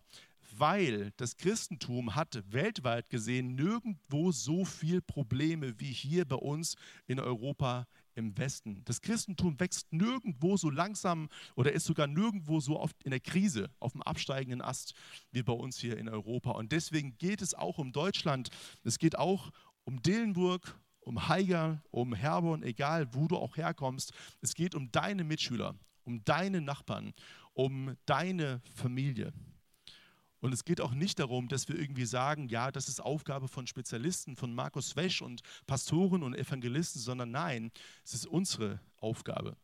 Weil 0.55 1.11
das 1.17 1.37
Christentum 1.37 2.13
hat 2.13 2.43
weltweit 2.51 3.09
gesehen 3.09 3.55
nirgendwo 3.55 4.31
so 4.31 4.65
viele 4.65 5.01
Probleme 5.01 5.79
wie 5.79 5.91
hier 5.91 6.25
bei 6.25 6.35
uns 6.35 6.75
in 7.07 7.19
Europa 7.19 7.87
im 8.13 8.37
Westen. 8.37 8.83
Das 8.85 9.01
Christentum 9.01 9.59
wächst 9.59 9.91
nirgendwo 9.91 10.55
so 10.55 10.69
langsam 10.69 11.29
oder 11.55 11.71
ist 11.71 11.85
sogar 11.85 12.05
nirgendwo 12.05 12.59
so 12.59 12.79
oft 12.79 13.01
in 13.03 13.09
der 13.09 13.19
Krise, 13.19 13.71
auf 13.79 13.93
dem 13.93 14.03
absteigenden 14.03 14.61
Ast 14.61 14.93
wie 15.31 15.41
bei 15.41 15.53
uns 15.53 15.79
hier 15.79 15.97
in 15.97 16.07
Europa. 16.07 16.51
Und 16.51 16.71
deswegen 16.71 17.17
geht 17.17 17.41
es 17.41 17.55
auch 17.55 17.79
um 17.79 17.91
Deutschland. 17.91 18.49
Es 18.83 18.99
geht 18.99 19.17
auch 19.17 19.49
um 19.85 20.03
Dillenburg, 20.03 20.79
um 20.99 21.27
Haiger, 21.27 21.81
um 21.89 22.13
Herborn, 22.13 22.61
egal 22.61 23.13
wo 23.15 23.27
du 23.27 23.37
auch 23.37 23.57
herkommst. 23.57 24.13
Es 24.41 24.53
geht 24.53 24.75
um 24.75 24.91
deine 24.91 25.23
Mitschüler, 25.23 25.75
um 26.03 26.23
deine 26.23 26.61
Nachbarn, 26.61 27.13
um 27.53 27.97
deine 28.05 28.61
Familie. 28.75 29.33
Und 30.43 30.53
es 30.53 30.65
geht 30.65 30.81
auch 30.81 30.91
nicht 30.91 31.19
darum, 31.19 31.47
dass 31.47 31.69
wir 31.69 31.79
irgendwie 31.79 32.03
sagen, 32.05 32.49
ja, 32.49 32.69
das 32.69 32.89
ist 32.89 32.99
Aufgabe 32.99 33.47
von 33.47 33.65
Spezialisten, 33.65 34.35
von 34.35 34.53
Markus 34.53 34.97
Wesch 34.97 35.21
und 35.21 35.41
Pastoren 35.67 36.21
und 36.21 36.35
Evangelisten, 36.35 36.99
sondern 36.99 37.31
nein, 37.31 37.71
es 38.03 38.13
ist 38.13 38.27
unsere 38.27 38.81
Aufgabe. 38.97 39.55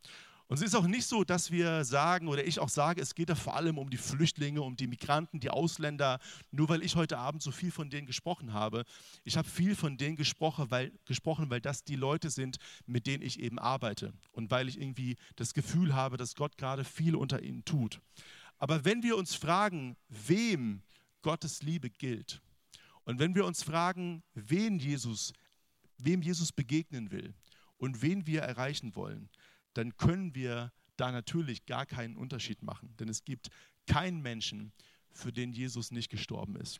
Und 0.47 0.55
es 0.55 0.61
ist 0.61 0.75
auch 0.75 0.87
nicht 0.87 1.05
so, 1.05 1.25
dass 1.25 1.51
wir 1.51 1.83
sagen 1.83 2.29
oder 2.29 2.47
ich 2.47 2.59
auch 2.59 2.69
sage, 2.69 3.01
es 3.01 3.13
geht 3.13 3.27
da 3.27 3.35
vor 3.35 3.57
allem 3.57 3.77
um 3.77 3.89
die 3.89 3.97
Flüchtlinge, 3.97 4.61
um 4.61 4.77
die 4.77 4.87
Migranten, 4.87 5.41
die 5.41 5.49
Ausländer, 5.49 6.17
nur 6.49 6.69
weil 6.69 6.81
ich 6.81 6.95
heute 6.95 7.17
Abend 7.17 7.43
so 7.43 7.51
viel 7.51 7.71
von 7.71 7.89
denen 7.89 8.07
gesprochen 8.07 8.53
habe. 8.53 8.85
Ich 9.25 9.35
habe 9.35 9.49
viel 9.49 9.75
von 9.75 9.97
denen 9.97 10.15
gesprochen 10.15 10.67
weil, 10.71 10.93
gesprochen, 11.03 11.49
weil 11.49 11.59
das 11.59 11.83
die 11.83 11.97
Leute 11.97 12.29
sind, 12.29 12.55
mit 12.85 13.05
denen 13.05 13.21
ich 13.21 13.41
eben 13.41 13.59
arbeite 13.59 14.13
und 14.31 14.49
weil 14.49 14.69
ich 14.69 14.79
irgendwie 14.79 15.17
das 15.35 15.53
Gefühl 15.53 15.93
habe, 15.93 16.15
dass 16.15 16.35
Gott 16.35 16.57
gerade 16.57 16.85
viel 16.85 17.17
unter 17.17 17.43
ihnen 17.43 17.65
tut. 17.65 17.99
Aber 18.59 18.85
wenn 18.85 19.03
wir 19.03 19.17
uns 19.17 19.35
fragen, 19.35 19.97
wem 20.09 20.83
Gottes 21.21 21.63
Liebe 21.63 21.89
gilt 21.89 22.41
und 23.05 23.19
wenn 23.19 23.33
wir 23.35 23.45
uns 23.45 23.63
fragen, 23.63 24.23
wen 24.33 24.79
Jesus, 24.79 25.33
wem 25.97 26.21
Jesus 26.21 26.51
begegnen 26.51 27.11
will 27.11 27.33
und 27.77 28.01
wen 28.01 28.27
wir 28.27 28.41
erreichen 28.41 28.95
wollen, 28.95 29.29
dann 29.73 29.95
können 29.97 30.35
wir 30.35 30.71
da 30.97 31.11
natürlich 31.11 31.65
gar 31.65 31.85
keinen 31.85 32.17
Unterschied 32.17 32.61
machen. 32.61 32.95
Denn 32.97 33.07
es 33.07 33.23
gibt 33.23 33.49
keinen 33.87 34.21
Menschen, 34.21 34.73
für 35.11 35.31
den 35.31 35.53
Jesus 35.53 35.91
nicht 35.91 36.09
gestorben 36.09 36.55
ist. 36.55 36.79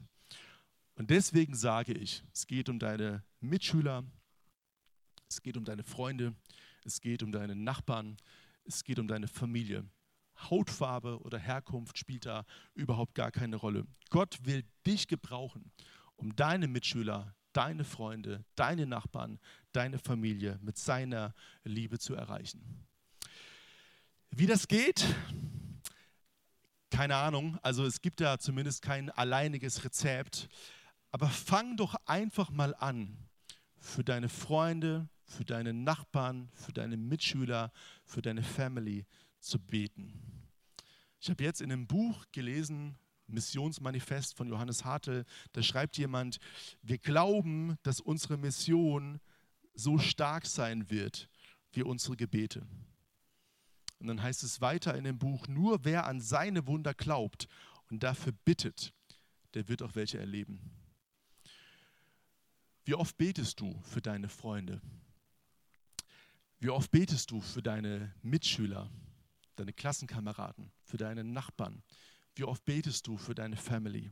Und 0.96 1.10
deswegen 1.10 1.56
sage 1.56 1.94
ich, 1.94 2.24
es 2.34 2.46
geht 2.48 2.70
um 2.70 2.80
deine 2.80 3.24
Mitschüler, 3.40 4.04
es 5.30 5.42
geht 5.42 5.58
um 5.58 5.66
deine 5.66 5.84
Freunde, 5.84 6.36
es 6.84 7.00
geht 7.02 7.24
um 7.24 7.32
deine 7.32 7.56
Nachbarn, 7.56 8.18
es 8.66 8.84
geht 8.84 9.00
um 9.00 9.08
deine 9.08 9.28
Familie. 9.28 9.86
Hautfarbe 10.50 11.20
oder 11.22 11.38
Herkunft 11.38 11.98
spielt 11.98 12.26
da 12.26 12.46
überhaupt 12.74 13.16
gar 13.16 13.32
keine 13.32 13.56
Rolle. 13.56 13.86
Gott 14.10 14.38
will 14.44 14.64
dich 14.86 15.08
gebrauchen, 15.08 15.72
um 16.16 16.36
deine 16.36 16.68
Mitschüler, 16.68 17.36
deine 17.54 17.84
Freunde, 17.84 18.46
deine 18.56 18.86
Nachbarn, 18.86 19.40
deine 19.72 20.00
Familie 20.00 20.60
mit 20.62 20.78
seiner 20.78 21.34
Liebe 21.64 22.00
zu 22.00 22.16
erreichen. 22.16 22.88
Wie 24.32 24.46
das 24.46 24.68
geht, 24.68 25.06
keine 26.90 27.16
Ahnung. 27.16 27.58
Also 27.62 27.86
es 27.86 28.02
gibt 28.02 28.20
da 28.22 28.40
zumindest 28.40 28.82
kein 28.82 29.10
alleiniges 29.10 29.84
Rezept. 29.84 30.50
Aber 31.12 31.28
fang 31.28 31.76
doch 31.76 31.96
einfach 32.06 32.52
mal 32.52 32.76
an, 32.76 33.18
für 33.80 34.04
deine 34.04 34.30
Freunde, 34.30 35.10
für 35.26 35.46
deine 35.46 35.74
Nachbarn, 35.74 36.50
für 36.54 36.74
deine 36.74 36.98
Mitschüler, 36.98 37.72
für 38.04 38.22
deine 38.22 38.44
Family 38.44 39.06
zu 39.40 39.60
beten. 39.60 40.48
Ich 41.20 41.30
habe 41.30 41.44
jetzt 41.44 41.62
in 41.62 41.72
einem 41.72 41.88
Buch 41.88 42.26
gelesen, 42.32 42.98
Missionsmanifest 43.28 44.36
von 44.36 44.50
Johannes 44.50 44.86
Hartl, 44.86 45.26
da 45.52 45.62
schreibt 45.62 45.98
jemand, 45.98 46.40
wir 46.82 46.98
glauben, 46.98 47.78
dass 47.84 48.00
unsere 48.00 48.38
Mission 48.38 49.20
so 49.74 49.98
stark 49.98 50.46
sein 50.46 50.90
wird 50.90 51.30
wie 51.72 51.84
unsere 51.84 52.16
Gebete. 52.18 52.66
Und 54.00 54.08
dann 54.08 54.22
heißt 54.22 54.44
es 54.44 54.62
weiter 54.62 54.96
in 54.96 55.04
dem 55.04 55.20
Buch, 55.20 55.48
nur 55.48 55.84
wer 55.84 56.06
an 56.06 56.22
seine 56.22 56.66
Wunder 56.68 56.94
glaubt 56.94 57.48
und 57.90 58.02
dafür 58.02 58.34
bittet, 58.46 58.94
der 59.54 59.68
wird 59.68 59.84
auch 59.84 59.96
welche 59.96 60.20
erleben. 60.20 60.62
Wie 62.86 62.96
oft 62.96 63.18
betest 63.18 63.60
du 63.60 63.80
für 63.84 64.02
deine 64.02 64.30
Freunde? 64.30 64.82
Wie 66.60 66.70
oft 66.70 66.92
betest 66.92 67.32
du 67.32 67.42
für 67.42 67.62
deine 67.62 68.14
Mitschüler, 68.22 68.90
deine 69.60 69.74
Klassenkameraden, 69.74 70.72
für 70.84 70.98
deine 70.98 71.24
Nachbarn? 71.24 71.84
Wie 72.36 72.44
oft 72.44 72.64
betest 72.66 73.08
du 73.08 73.18
für 73.18 73.36
deine 73.36 73.58
Family? 73.58 74.12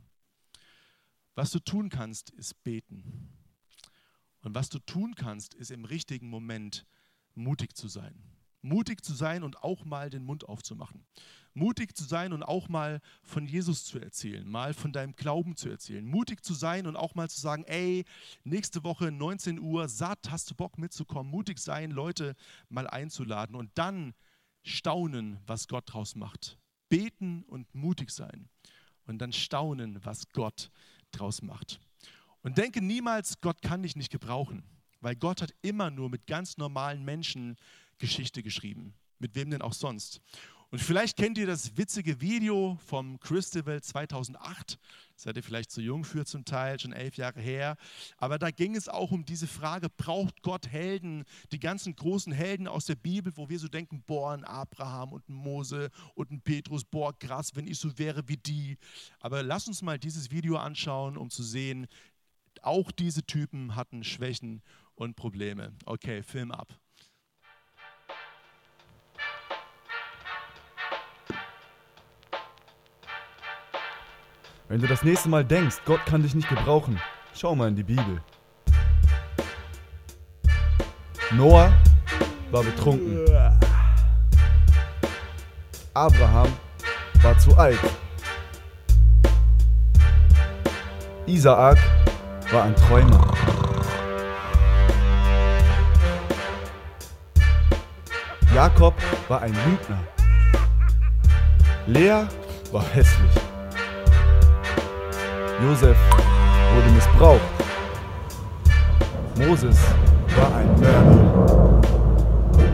Was 1.34 1.50
du 1.50 1.58
tun 1.58 1.88
kannst, 1.88 2.30
ist 2.30 2.62
beten. 2.64 3.30
Und 4.42 4.54
was 4.54 4.68
du 4.68 4.78
tun 4.78 5.14
kannst, 5.14 5.54
ist 5.54 5.70
im 5.70 5.84
richtigen 5.84 6.28
Moment 6.28 6.86
mutig 7.34 7.76
zu 7.76 7.88
sein 7.88 8.22
Mutig 8.62 9.04
zu 9.04 9.14
sein 9.14 9.44
und 9.44 9.62
auch 9.62 9.84
mal 9.84 10.10
den 10.10 10.24
Mund 10.24 10.48
aufzumachen. 10.48 11.04
Mutig 11.54 11.96
zu 11.96 12.04
sein 12.04 12.32
und 12.32 12.42
auch 12.42 12.68
mal 12.68 13.00
von 13.22 13.46
Jesus 13.46 13.84
zu 13.84 14.00
erzählen, 14.00 14.48
mal 14.48 14.74
von 14.74 14.92
deinem 14.92 15.14
Glauben 15.14 15.56
zu 15.56 15.68
erzählen. 15.68 16.04
Mutig 16.04 16.44
zu 16.44 16.54
sein 16.54 16.86
und 16.86 16.96
auch 16.96 17.14
mal 17.14 17.30
zu 17.30 17.40
sagen, 17.40 17.64
ey, 17.64 18.04
nächste 18.44 18.82
Woche 18.82 19.12
19 19.12 19.60
Uhr, 19.60 19.88
satt, 19.88 20.30
hast 20.30 20.50
du 20.50 20.54
Bock 20.54 20.76
mitzukommen? 20.76 21.30
Mutig 21.30 21.58
sein, 21.58 21.90
Leute 21.92 22.34
mal 22.68 22.88
einzuladen 22.88 23.54
und 23.54 23.70
dann 23.76 24.14
staunen, 24.68 25.38
was 25.46 25.68
Gott 25.68 25.84
draus 25.92 26.14
macht. 26.14 26.58
Beten 26.88 27.42
und 27.44 27.74
mutig 27.74 28.10
sein 28.10 28.48
und 29.06 29.18
dann 29.18 29.32
staunen, 29.32 30.04
was 30.04 30.28
Gott 30.30 30.70
draus 31.10 31.42
macht. 31.42 31.80
Und 32.42 32.58
denke 32.58 32.80
niemals, 32.80 33.40
Gott 33.40 33.62
kann 33.62 33.82
dich 33.82 33.96
nicht 33.96 34.10
gebrauchen, 34.10 34.62
weil 35.00 35.16
Gott 35.16 35.42
hat 35.42 35.54
immer 35.62 35.90
nur 35.90 36.08
mit 36.08 36.26
ganz 36.26 36.56
normalen 36.56 37.04
Menschen 37.04 37.56
Geschichte 37.98 38.42
geschrieben. 38.42 38.94
Mit 39.18 39.34
wem 39.34 39.50
denn 39.50 39.62
auch 39.62 39.72
sonst? 39.72 40.20
Und 40.70 40.80
vielleicht 40.80 41.16
kennt 41.16 41.38
ihr 41.38 41.46
das 41.46 41.78
witzige 41.78 42.20
Video 42.20 42.78
vom 42.84 43.18
Christival 43.20 43.82
2008. 43.82 44.78
Seid 45.16 45.36
ihr 45.36 45.42
vielleicht 45.42 45.70
zu 45.70 45.80
jung 45.80 46.04
für 46.04 46.26
zum 46.26 46.44
Teil, 46.44 46.78
schon 46.78 46.92
elf 46.92 47.16
Jahre 47.16 47.40
her. 47.40 47.78
Aber 48.18 48.38
da 48.38 48.50
ging 48.50 48.76
es 48.76 48.86
auch 48.86 49.10
um 49.10 49.24
diese 49.24 49.46
Frage, 49.46 49.88
braucht 49.88 50.42
Gott 50.42 50.68
Helden? 50.68 51.24
Die 51.52 51.58
ganzen 51.58 51.96
großen 51.96 52.34
Helden 52.34 52.68
aus 52.68 52.84
der 52.84 52.96
Bibel, 52.96 53.34
wo 53.36 53.48
wir 53.48 53.58
so 53.58 53.68
denken, 53.68 54.02
boah, 54.06 54.34
ein 54.34 54.44
Abraham 54.44 55.14
und 55.14 55.26
ein 55.30 55.34
Mose 55.34 55.88
und 56.14 56.30
ein 56.30 56.42
Petrus, 56.42 56.84
boah, 56.84 57.18
krass, 57.18 57.56
wenn 57.56 57.66
ich 57.66 57.78
so 57.78 57.98
wäre 57.98 58.28
wie 58.28 58.36
die. 58.36 58.76
Aber 59.20 59.42
lass 59.42 59.68
uns 59.68 59.80
mal 59.80 59.98
dieses 59.98 60.30
Video 60.30 60.56
anschauen, 60.56 61.16
um 61.16 61.30
zu 61.30 61.42
sehen, 61.42 61.86
auch 62.60 62.90
diese 62.92 63.22
Typen 63.24 63.74
hatten 63.74 64.04
Schwächen 64.04 64.62
und 64.96 65.16
Probleme. 65.16 65.72
Okay, 65.86 66.22
Film 66.22 66.52
ab. 66.52 66.78
Wenn 74.68 74.82
du 74.82 74.86
das 74.86 75.02
nächste 75.02 75.30
Mal 75.30 75.46
denkst, 75.46 75.76
Gott 75.86 76.04
kann 76.04 76.22
dich 76.22 76.34
nicht 76.34 76.48
gebrauchen, 76.50 77.00
schau 77.34 77.54
mal 77.54 77.68
in 77.68 77.76
die 77.76 77.82
Bibel. 77.82 78.20
Noah 81.32 81.72
war 82.50 82.62
betrunken. 82.62 83.24
Abraham 85.94 86.52
war 87.22 87.38
zu 87.38 87.56
alt. 87.56 87.80
Isaak 91.24 91.78
war 92.52 92.64
ein 92.64 92.76
Träumer. 92.76 93.34
Jakob 98.54 98.94
war 99.28 99.40
ein 99.40 99.54
Lügner. 99.64 100.04
Lea 101.86 102.26
war 102.70 102.84
hässlich. 102.92 103.47
Josef 105.60 105.96
wurde 106.72 106.90
missbraucht. 106.94 107.40
Moses 109.36 109.76
war 110.36 110.54
ein 110.56 110.80
Mörder. 110.80 111.80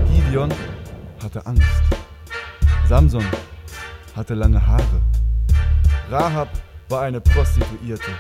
Gideon 0.07 0.53
hatte 1.23 1.47
Angst. 1.47 1.83
Samson 2.87 3.25
hatte 4.15 4.35
lange 4.35 4.65
Haare. 4.67 5.01
Rahab 6.11 6.49
war 6.91 7.03
eine 7.03 7.23
Prostituierte. 7.23 8.11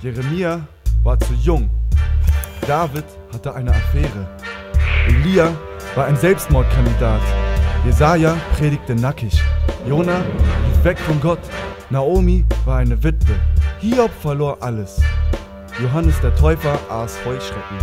Jeremia 0.00 0.66
war 1.04 1.20
zu 1.20 1.32
jung. 1.34 1.70
David 2.66 3.04
hatte 3.32 3.54
eine 3.54 3.70
Affäre. 3.70 4.26
Elia 5.06 5.52
war 5.94 6.06
ein 6.06 6.16
Selbstmordkandidat. 6.16 7.20
Jesaja 7.84 8.36
predigte 8.56 8.96
nackig. 8.96 9.40
Jona 9.86 10.18
lief 10.18 10.84
weg 10.84 10.98
von 10.98 11.20
Gott. 11.20 11.40
Naomi 11.90 12.44
war 12.64 12.78
eine 12.78 13.00
Witwe. 13.02 13.34
Hiob 13.82 14.12
verlor 14.20 14.58
alles. 14.60 15.00
Johannes 15.82 16.14
der 16.20 16.32
Täufer 16.36 16.78
aß 16.88 17.18
Heuschrecken. 17.26 17.78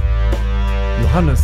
Johannes 1.02 1.44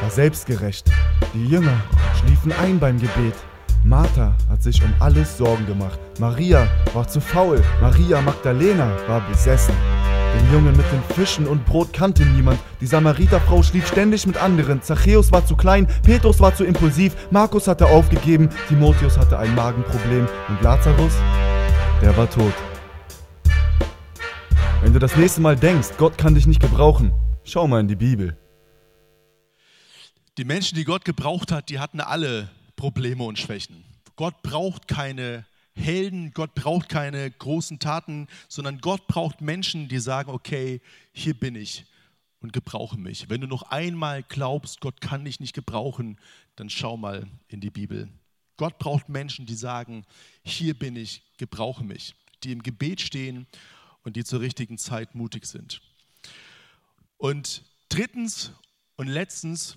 war 0.00 0.10
selbstgerecht. 0.10 0.88
Die 1.34 1.44
Jünger 1.44 1.76
schliefen 2.14 2.52
ein 2.52 2.78
beim 2.78 3.00
Gebet. 3.00 3.34
Martha 3.82 4.32
hat 4.48 4.62
sich 4.62 4.80
um 4.80 4.94
alles 5.00 5.36
Sorgen 5.36 5.66
gemacht. 5.66 5.98
Maria 6.20 6.68
war 6.94 7.08
zu 7.08 7.20
faul. 7.20 7.60
Maria 7.80 8.20
Magdalena 8.20 8.92
war 9.08 9.22
besessen. 9.28 9.74
Den 10.38 10.52
Jungen 10.52 10.76
mit 10.76 10.86
den 10.92 11.02
Fischen 11.16 11.48
und 11.48 11.66
Brot 11.66 11.92
kannte 11.92 12.24
niemand. 12.26 12.60
Die 12.80 12.86
Samariterfrau 12.86 13.64
schlief 13.64 13.88
ständig 13.88 14.24
mit 14.24 14.36
anderen. 14.40 14.82
Zachäus 14.82 15.32
war 15.32 15.44
zu 15.44 15.56
klein, 15.56 15.88
Petrus 16.04 16.38
war 16.38 16.54
zu 16.54 16.62
impulsiv, 16.62 17.16
Markus 17.32 17.66
hatte 17.66 17.86
aufgegeben, 17.86 18.50
Timotheus 18.68 19.18
hatte 19.18 19.36
ein 19.36 19.52
Magenproblem 19.56 20.28
und 20.48 20.62
Lazarus, 20.62 21.14
der 22.00 22.16
war 22.16 22.30
tot. 22.30 22.54
Wenn 24.82 24.92
du 24.92 24.98
das 24.98 25.16
nächste 25.16 25.40
Mal 25.40 25.56
denkst, 25.56 25.88
Gott 25.96 26.18
kann 26.18 26.34
dich 26.34 26.46
nicht 26.46 26.60
gebrauchen, 26.60 27.12
schau 27.44 27.66
mal 27.66 27.80
in 27.80 27.88
die 27.88 27.96
Bibel. 27.96 28.36
Die 30.36 30.44
Menschen, 30.44 30.76
die 30.76 30.84
Gott 30.84 31.04
gebraucht 31.04 31.50
hat, 31.50 31.70
die 31.70 31.78
hatten 31.78 32.00
alle 32.00 32.50
Probleme 32.76 33.24
und 33.24 33.38
Schwächen. 33.38 33.84
Gott 34.16 34.42
braucht 34.42 34.86
keine 34.86 35.46
Helden, 35.74 36.32
Gott 36.32 36.54
braucht 36.54 36.90
keine 36.90 37.30
großen 37.30 37.78
Taten, 37.78 38.28
sondern 38.48 38.78
Gott 38.78 39.06
braucht 39.08 39.40
Menschen, 39.40 39.88
die 39.88 39.98
sagen, 39.98 40.30
okay, 40.30 40.82
hier 41.12 41.34
bin 41.34 41.54
ich 41.56 41.86
und 42.40 42.52
gebrauche 42.52 42.98
mich. 42.98 43.30
Wenn 43.30 43.40
du 43.40 43.46
noch 43.46 43.62
einmal 43.70 44.22
glaubst, 44.22 44.80
Gott 44.80 45.00
kann 45.00 45.24
dich 45.24 45.40
nicht 45.40 45.54
gebrauchen, 45.54 46.20
dann 46.54 46.68
schau 46.68 46.96
mal 46.96 47.26
in 47.48 47.60
die 47.60 47.70
Bibel. 47.70 48.08
Gott 48.58 48.78
braucht 48.78 49.08
Menschen, 49.08 49.46
die 49.46 49.54
sagen, 49.54 50.04
hier 50.44 50.74
bin 50.74 50.96
ich, 50.96 51.22
gebrauche 51.38 51.82
mich, 51.82 52.14
die 52.44 52.52
im 52.52 52.62
Gebet 52.62 53.00
stehen 53.00 53.46
und 54.06 54.14
die 54.14 54.22
zur 54.22 54.40
richtigen 54.40 54.78
Zeit 54.78 55.16
mutig 55.16 55.46
sind. 55.46 55.82
Und 57.18 57.64
drittens 57.88 58.52
und 58.94 59.08
letztens, 59.08 59.74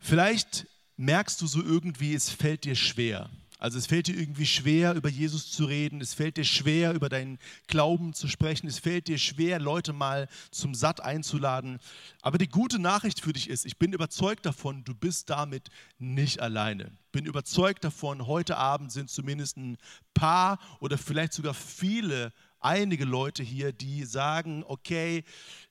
vielleicht 0.00 0.66
merkst 0.96 1.40
du 1.40 1.46
so 1.46 1.62
irgendwie, 1.62 2.12
es 2.12 2.28
fällt 2.28 2.64
dir 2.64 2.74
schwer. 2.74 3.30
Also 3.58 3.78
es 3.78 3.86
fällt 3.86 4.08
dir 4.08 4.16
irgendwie 4.16 4.46
schwer, 4.46 4.94
über 4.94 5.08
Jesus 5.08 5.50
zu 5.52 5.64
reden, 5.64 6.00
es 6.00 6.12
fällt 6.12 6.36
dir 6.36 6.44
schwer, 6.44 6.92
über 6.92 7.08
deinen 7.08 7.38
Glauben 7.68 8.14
zu 8.14 8.26
sprechen, 8.26 8.66
es 8.66 8.80
fällt 8.80 9.06
dir 9.06 9.16
schwer, 9.16 9.60
Leute 9.60 9.92
mal 9.92 10.28
zum 10.50 10.74
Satt 10.74 11.00
einzuladen. 11.00 11.78
Aber 12.22 12.38
die 12.38 12.48
gute 12.48 12.80
Nachricht 12.80 13.20
für 13.20 13.32
dich 13.32 13.48
ist, 13.48 13.64
ich 13.64 13.78
bin 13.78 13.92
überzeugt 13.92 14.44
davon, 14.44 14.82
du 14.84 14.94
bist 14.94 15.30
damit 15.30 15.68
nicht 15.98 16.40
alleine. 16.40 16.90
Bin 17.12 17.26
überzeugt 17.26 17.84
davon, 17.84 18.26
heute 18.26 18.56
Abend 18.56 18.90
sind 18.90 19.08
zumindest 19.08 19.56
ein 19.56 19.78
paar 20.14 20.58
oder 20.80 20.98
vielleicht 20.98 21.32
sogar 21.32 21.54
viele, 21.54 22.32
einige 22.66 23.04
Leute 23.04 23.44
hier, 23.44 23.72
die 23.72 24.04
sagen, 24.04 24.64
okay, 24.66 25.22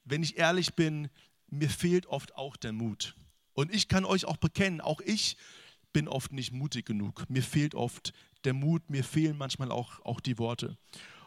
wenn 0.06 0.24
ich 0.24 0.38
ehrlich 0.38 0.76
bin, 0.76 1.10
mir 1.50 1.70
fehlt 1.70 2.08
oft 2.08 2.36
auch 2.36 2.56
der 2.56 2.72
Mut. 2.72 3.16
Und 3.54 3.74
ich 3.74 3.88
kann 3.88 4.06
euch 4.06 4.26
auch 4.26 4.38
bekennen, 4.38 4.82
auch 4.82 5.02
ich 5.02 5.38
bin 5.92 6.08
oft 6.08 6.32
nicht 6.32 6.54
mutig 6.54 6.86
genug. 6.86 7.30
Mir 7.30 7.44
fehlt 7.44 7.76
oft 7.76 8.14
der 8.46 8.54
Mut, 8.54 8.90
mir 8.90 9.04
fehlen 9.04 9.38
manchmal 9.38 9.72
auch, 9.72 10.04
auch 10.06 10.20
die 10.22 10.38
Worte. 10.38 10.78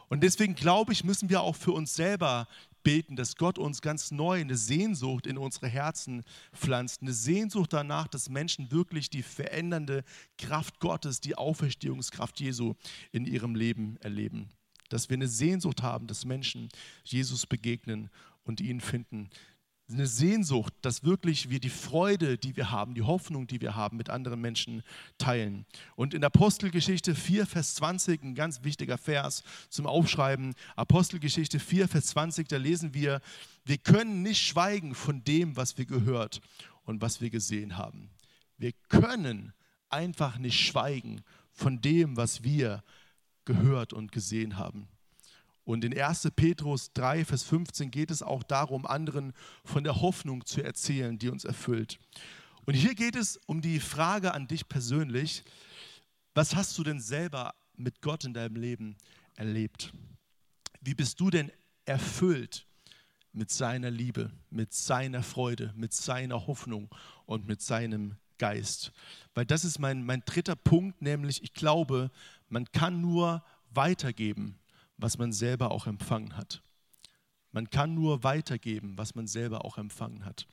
Und 0.08 0.22
deswegen 0.22 0.54
glaube 0.54 0.92
ich, 0.92 1.04
müssen 1.04 1.28
wir 1.28 1.42
auch 1.42 1.56
für 1.56 1.72
uns 1.72 1.94
selber 1.94 2.48
beten, 2.82 3.16
dass 3.16 3.36
Gott 3.36 3.58
uns 3.58 3.82
ganz 3.82 4.10
neu 4.10 4.40
eine 4.40 4.56
Sehnsucht 4.56 5.26
in 5.26 5.36
unsere 5.36 5.68
Herzen 5.68 6.24
pflanzt. 6.54 7.02
Eine 7.02 7.12
Sehnsucht 7.12 7.74
danach, 7.74 8.08
dass 8.08 8.30
Menschen 8.30 8.70
wirklich 8.70 9.10
die 9.10 9.22
verändernde 9.22 10.02
Kraft 10.38 10.80
Gottes, 10.80 11.20
die 11.20 11.36
Auferstehungskraft 11.36 12.40
Jesu 12.40 12.74
in 13.12 13.26
ihrem 13.26 13.54
Leben 13.54 13.98
erleben. 14.00 14.48
Dass 14.88 15.08
wir 15.08 15.16
eine 15.16 15.28
Sehnsucht 15.28 15.82
haben, 15.82 16.06
dass 16.06 16.24
Menschen 16.24 16.68
Jesus 17.04 17.46
begegnen 17.46 18.10
und 18.44 18.60
ihn 18.60 18.80
finden 18.80 19.30
eine 19.90 20.06
Sehnsucht, 20.06 20.74
dass 20.82 21.02
wirklich 21.02 21.48
wir 21.48 21.60
die 21.60 21.70
Freude, 21.70 22.36
die 22.36 22.56
wir 22.56 22.70
haben, 22.70 22.94
die 22.94 23.02
Hoffnung, 23.02 23.46
die 23.46 23.60
wir 23.60 23.74
haben, 23.74 23.96
mit 23.96 24.10
anderen 24.10 24.40
Menschen 24.40 24.82
teilen. 25.16 25.64
Und 25.96 26.12
in 26.12 26.22
Apostelgeschichte 26.22 27.14
4, 27.14 27.46
Vers 27.46 27.76
20, 27.76 28.22
ein 28.22 28.34
ganz 28.34 28.62
wichtiger 28.64 28.98
Vers 28.98 29.42
zum 29.70 29.86
Aufschreiben, 29.86 30.54
Apostelgeschichte 30.76 31.58
4, 31.58 31.88
Vers 31.88 32.06
20, 32.08 32.48
da 32.48 32.58
lesen 32.58 32.92
wir, 32.92 33.20
wir 33.64 33.78
können 33.78 34.22
nicht 34.22 34.42
schweigen 34.42 34.94
von 34.94 35.24
dem, 35.24 35.56
was 35.56 35.78
wir 35.78 35.86
gehört 35.86 36.40
und 36.84 37.00
was 37.00 37.20
wir 37.20 37.30
gesehen 37.30 37.78
haben. 37.78 38.10
Wir 38.58 38.72
können 38.88 39.54
einfach 39.88 40.38
nicht 40.38 40.60
schweigen 40.60 41.22
von 41.52 41.80
dem, 41.80 42.16
was 42.16 42.42
wir 42.42 42.82
gehört 43.48 43.94
und 43.94 44.12
gesehen 44.12 44.58
haben. 44.58 44.88
Und 45.64 45.82
in 45.82 45.98
1. 45.98 46.30
Petrus 46.36 46.92
3, 46.92 47.24
Vers 47.24 47.44
15 47.44 47.90
geht 47.90 48.10
es 48.10 48.22
auch 48.22 48.42
darum, 48.42 48.86
anderen 48.86 49.32
von 49.64 49.84
der 49.84 50.02
Hoffnung 50.02 50.44
zu 50.44 50.62
erzählen, 50.62 51.18
die 51.18 51.30
uns 51.30 51.46
erfüllt. 51.46 51.98
Und 52.66 52.74
hier 52.74 52.94
geht 52.94 53.16
es 53.16 53.40
um 53.46 53.62
die 53.62 53.80
Frage 53.80 54.34
an 54.34 54.48
dich 54.48 54.68
persönlich, 54.68 55.44
was 56.34 56.54
hast 56.54 56.76
du 56.76 56.84
denn 56.84 57.00
selber 57.00 57.54
mit 57.74 58.02
Gott 58.02 58.24
in 58.24 58.34
deinem 58.34 58.56
Leben 58.56 58.96
erlebt? 59.34 59.94
Wie 60.82 60.94
bist 60.94 61.18
du 61.18 61.30
denn 61.30 61.50
erfüllt 61.86 62.66
mit 63.32 63.50
seiner 63.50 63.90
Liebe, 63.90 64.30
mit 64.50 64.74
seiner 64.74 65.22
Freude, 65.22 65.72
mit 65.74 65.94
seiner 65.94 66.46
Hoffnung 66.46 66.90
und 67.24 67.46
mit 67.46 67.62
seinem 67.62 68.16
Geist. 68.38 68.92
Weil 69.34 69.44
das 69.44 69.64
ist 69.64 69.78
mein, 69.78 70.04
mein 70.04 70.22
dritter 70.24 70.56
Punkt, 70.56 71.02
nämlich 71.02 71.42
ich 71.42 71.52
glaube, 71.52 72.10
man 72.48 72.70
kann 72.72 73.00
nur 73.00 73.44
weitergeben, 73.70 74.58
was 74.96 75.18
man 75.18 75.32
selber 75.32 75.70
auch 75.70 75.86
empfangen 75.86 76.36
hat. 76.36 76.62
Man 77.50 77.70
kann 77.70 77.94
nur 77.94 78.24
weitergeben, 78.24 78.98
was 78.98 79.14
man 79.14 79.26
selber 79.26 79.64
auch 79.64 79.78
empfangen 79.78 80.24
hat. 80.24 80.46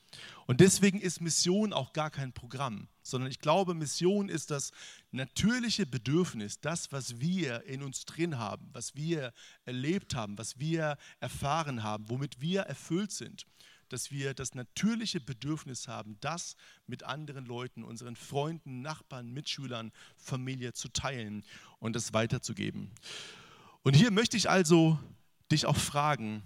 Und 0.47 0.61
deswegen 0.61 1.01
ist 1.01 1.19
Mission 1.19 1.73
auch 1.73 1.91
gar 1.91 2.09
kein 2.09 2.31
Programm, 2.31 2.87
sondern 3.03 3.29
ich 3.29 3.39
glaube, 3.39 3.73
Mission 3.73 4.29
ist 4.29 4.49
das 4.49 4.71
natürliche 5.11 5.85
Bedürfnis, 5.85 6.61
das, 6.61 6.93
was 6.93 7.19
wir 7.19 7.63
in 7.65 7.83
uns 7.83 8.05
drin 8.05 8.37
haben, 8.37 8.69
was 8.71 8.95
wir 8.95 9.33
erlebt 9.65 10.15
haben, 10.15 10.37
was 10.37 10.57
wir 10.57 10.97
erfahren 11.19 11.83
haben, 11.83 12.09
womit 12.09 12.39
wir 12.39 12.61
erfüllt 12.61 13.11
sind, 13.11 13.45
dass 13.95 14.11
wir 14.11 14.33
das 14.33 14.55
natürliche 14.55 15.21
Bedürfnis 15.21 15.87
haben, 15.87 16.17
das 16.19 16.57
mit 16.85 17.03
anderen 17.03 17.45
Leuten, 17.45 17.81
unseren 17.81 18.17
Freunden, 18.17 18.81
Nachbarn, 18.81 19.31
Mitschülern, 19.31 19.93
Familie 20.17 20.73
zu 20.73 20.89
teilen 20.89 21.45
und 21.79 21.95
das 21.95 22.11
weiterzugeben. 22.11 22.91
Und 23.83 23.95
hier 23.95 24.11
möchte 24.11 24.35
ich 24.35 24.49
also 24.49 24.99
dich 25.49 25.65
auch 25.65 25.77
fragen, 25.77 26.43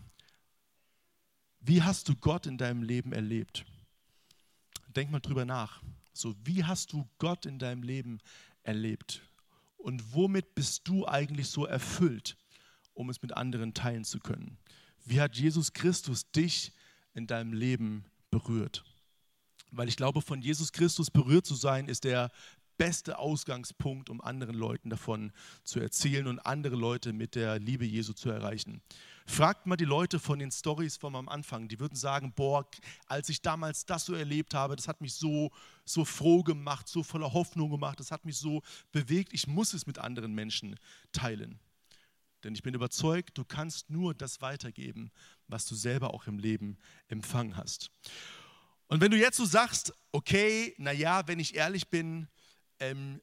wie 1.60 1.82
hast 1.82 2.08
du 2.08 2.16
Gott 2.16 2.46
in 2.46 2.60
deinem 2.60 2.84
Leben 2.84 3.14
erlebt? 3.14 3.66
Denk 4.90 5.10
mal 5.10 5.20
drüber 5.20 5.44
nach. 5.44 5.82
So, 6.14 6.36
wie 6.44 6.66
hast 6.66 6.94
du 6.94 7.10
Gott 7.18 7.48
in 7.48 7.58
deinem 7.58 7.82
Leben 7.82 8.20
erlebt? 8.62 9.24
Und 9.78 10.14
womit 10.14 10.54
bist 10.54 10.88
du 10.88 11.08
eigentlich 11.08 11.50
so 11.50 11.66
erfüllt, 11.66 12.38
um 12.94 13.10
es 13.10 13.24
mit 13.24 13.36
anderen 13.36 13.74
teilen 13.74 14.06
zu 14.06 14.20
können? 14.20 14.60
Wie 15.04 15.20
hat 15.20 15.36
Jesus 15.36 15.74
Christus 15.74 16.30
dich 16.30 16.74
in 17.14 17.28
deinem 17.28 17.54
Leben 17.54 18.06
berührt? 18.32 18.84
Weil 19.72 19.88
ich 19.88 19.98
glaube, 19.98 20.22
von 20.22 20.42
Jesus 20.42 20.72
Christus 20.72 21.12
berührt 21.12 21.46
zu 21.46 21.56
sein, 21.56 21.88
ist 21.88 22.04
der 22.04 22.32
beste 22.80 23.20
Ausgangspunkt, 23.20 24.10
um 24.10 24.22
anderen 24.22 24.56
Leuten 24.56 24.90
davon 24.90 25.34
zu 25.64 25.82
erzählen 25.82 26.26
und 26.28 26.40
andere 26.40 26.78
Leute 26.78 27.12
mit 27.12 27.36
der 27.36 27.60
Liebe 27.60 27.86
Jesu 27.86 28.14
zu 28.14 28.30
erreichen. 28.30 28.82
Fragt 29.28 29.68
mal 29.68 29.76
die 29.76 29.86
Leute 29.86 30.18
von 30.18 30.40
den 30.40 30.50
Stories 30.50 30.96
vom 30.96 31.16
am 31.16 31.28
Anfang, 31.28 31.68
die 31.68 31.80
würden 31.80 31.98
sagen, 31.98 32.32
boah, 32.34 32.66
als 33.06 33.28
ich 33.28 33.42
damals 33.42 33.86
das 33.86 34.06
so 34.06 34.14
erlebt 34.14 34.54
habe, 34.54 34.78
das 34.78 34.88
hat 34.88 35.02
mich 35.02 35.14
so, 35.14 35.52
so 35.86 36.06
froh 36.06 36.42
gemacht, 36.42 36.88
so 36.88 37.04
voller 37.04 37.34
Hoffnung 37.34 37.70
gemacht, 37.70 38.00
das 38.00 38.12
hat 38.12 38.24
mich 38.24 38.38
so 38.38 38.64
bewegt, 38.94 39.34
ich 39.34 39.46
muss 39.46 39.74
es 39.74 39.86
mit 39.86 40.00
anderen 40.00 40.34
Menschen 40.34 40.80
teilen. 41.12 41.60
Denn 42.46 42.56
ich 42.56 42.64
bin 42.64 42.74
überzeugt, 42.74 43.38
du 43.38 43.44
kannst 43.44 43.90
nur 43.90 44.14
das 44.14 44.42
weitergeben, 44.42 45.12
was 45.50 45.66
du 45.66 45.76
selber 45.76 46.14
auch 46.14 46.28
im 46.28 46.40
Leben 46.40 46.78
empfangen 47.08 47.58
hast. 47.58 47.92
Und 48.88 49.02
wenn 49.02 49.12
du 49.12 49.18
jetzt 49.18 49.38
so 49.38 49.46
sagst, 49.46 49.94
okay, 50.12 50.74
naja, 50.78 51.28
wenn 51.28 51.40
ich 51.40 51.56
ehrlich 51.56 51.90
bin, 51.90 52.28
ähm, 52.80 53.22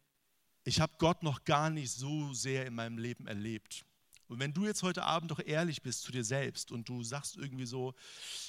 ich 0.64 0.80
habe 0.80 0.94
Gott 0.98 1.22
noch 1.22 1.44
gar 1.44 1.70
nicht 1.70 1.90
so 1.90 2.32
sehr 2.34 2.66
in 2.66 2.74
meinem 2.74 2.98
Leben 2.98 3.26
erlebt. 3.26 3.84
Und 4.28 4.40
wenn 4.40 4.52
du 4.52 4.66
jetzt 4.66 4.82
heute 4.82 5.04
Abend 5.04 5.30
doch 5.30 5.40
ehrlich 5.44 5.82
bist 5.82 6.02
zu 6.02 6.12
dir 6.12 6.24
selbst 6.24 6.72
und 6.72 6.88
du 6.88 7.02
sagst 7.04 7.36
irgendwie 7.36 7.66
so, 7.66 7.94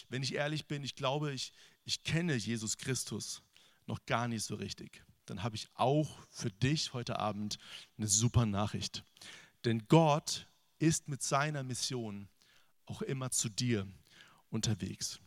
wenn 0.10 0.24
ich 0.24 0.34
ehrlich 0.34 0.66
bin, 0.66 0.84
ich 0.84 0.96
glaube, 0.96 1.32
ich, 1.32 1.54
ich 1.86 2.04
kenne 2.04 2.36
Jesus 2.36 2.78
Christus 2.78 3.44
noch 3.86 4.04
gar 4.06 4.28
nicht 4.28 4.44
so 4.44 4.56
richtig, 4.56 5.04
dann 5.26 5.44
habe 5.44 5.56
ich 5.56 5.70
auch 5.76 6.20
für 6.30 6.50
dich 6.50 6.94
heute 6.94 7.20
Abend 7.20 7.60
eine 7.98 8.08
super 8.08 8.46
Nachricht. 8.46 9.04
Denn 9.66 9.88
Gott 9.88 10.48
ist 10.80 11.08
mit 11.08 11.22
seiner 11.22 11.64
Mission 11.64 12.28
auch 12.88 13.02
immer 13.02 13.30
zu 13.32 13.50
dir 13.50 13.88
unterwegs. 14.50 15.20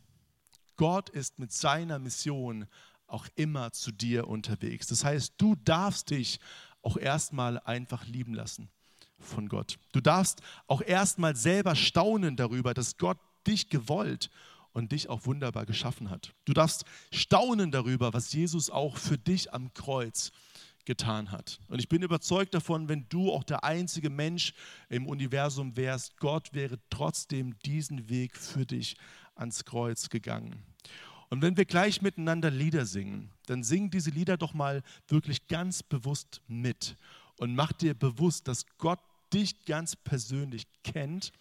Gott 0.76 1.10
ist 1.10 1.38
mit 1.38 1.52
seiner 1.52 1.98
Mission 1.98 2.66
auch 3.06 3.26
immer 3.36 3.72
zu 3.72 3.92
dir 3.92 4.28
unterwegs. 4.28 4.86
Das 4.86 5.04
heißt, 5.04 5.34
du 5.38 5.54
darfst 5.56 6.10
dich 6.10 6.40
auch 6.82 6.96
erstmal 6.96 7.58
einfach 7.60 8.06
lieben 8.06 8.34
lassen 8.34 8.70
von 9.18 9.48
Gott. 9.48 9.78
Du 9.92 10.00
darfst 10.00 10.40
auch 10.66 10.80
erstmal 10.80 11.36
selber 11.36 11.76
staunen 11.76 12.36
darüber, 12.36 12.72
dass 12.72 12.96
Gott 12.96 13.18
dich 13.46 13.68
gewollt 13.68 14.30
und 14.72 14.92
dich 14.92 15.08
auch 15.08 15.26
wunderbar 15.26 15.66
geschaffen 15.66 16.10
hat. 16.10 16.32
Du 16.44 16.52
darfst 16.52 16.84
staunen 17.10 17.70
darüber, 17.70 18.14
was 18.14 18.32
Jesus 18.32 18.70
auch 18.70 18.96
für 18.96 19.18
dich 19.18 19.52
am 19.52 19.74
Kreuz 19.74 20.30
getan 20.84 21.30
hat. 21.30 21.60
Und 21.68 21.78
ich 21.78 21.88
bin 21.88 22.02
überzeugt 22.02 22.54
davon, 22.54 22.88
wenn 22.88 23.06
du 23.08 23.32
auch 23.32 23.44
der 23.44 23.64
einzige 23.64 24.10
Mensch 24.10 24.54
im 24.88 25.06
Universum 25.06 25.76
wärst, 25.76 26.16
Gott 26.18 26.52
wäre 26.52 26.78
trotzdem 26.90 27.58
diesen 27.60 28.08
Weg 28.08 28.36
für 28.36 28.66
dich 28.66 28.96
ans 29.34 29.64
Kreuz 29.64 30.08
gegangen. 30.08 30.62
Und 31.30 31.42
wenn 31.42 31.56
wir 31.56 31.64
gleich 31.64 32.02
miteinander 32.02 32.50
Lieder 32.50 32.86
singen, 32.86 33.30
dann 33.46 33.62
sing 33.62 33.90
diese 33.90 34.10
Lieder 34.10 34.36
doch 34.36 34.52
mal 34.52 34.82
wirklich 35.08 35.46
ganz 35.46 35.82
bewusst 35.82 36.40
mit 36.48 36.96
und 37.36 37.54
mach 37.54 37.72
dir 37.72 37.94
bewusst, 37.94 38.48
dass 38.48 38.66
Gott 38.78 38.98
dich 39.32 39.64
ganz 39.64 39.94
persönlich 39.94 40.66
kennt 40.82 41.32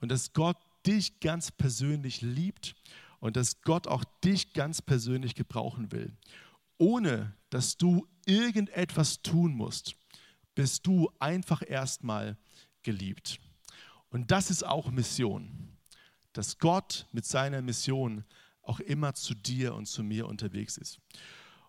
und 0.00 0.10
dass 0.10 0.32
Gott 0.32 0.56
dich 0.86 1.20
ganz 1.20 1.50
persönlich 1.50 2.22
liebt 2.22 2.74
und 3.20 3.36
dass 3.36 3.62
Gott 3.62 3.86
auch 3.86 4.04
dich 4.24 4.52
ganz 4.52 4.82
persönlich 4.82 5.34
gebrauchen 5.34 5.92
will. 5.92 6.12
Ohne 6.78 7.36
dass 7.50 7.76
du 7.76 8.06
irgendetwas 8.26 9.22
tun 9.22 9.54
musst, 9.54 9.94
bist 10.54 10.86
du 10.86 11.10
einfach 11.18 11.62
erstmal 11.66 12.36
geliebt. 12.82 13.40
Und 14.10 14.30
das 14.30 14.50
ist 14.50 14.64
auch 14.64 14.90
Mission, 14.90 15.76
dass 16.32 16.58
Gott 16.58 17.06
mit 17.12 17.24
seiner 17.24 17.62
Mission 17.62 18.24
auch 18.62 18.80
immer 18.80 19.14
zu 19.14 19.34
dir 19.34 19.74
und 19.74 19.86
zu 19.86 20.02
mir 20.02 20.26
unterwegs 20.26 20.76
ist. 20.76 21.00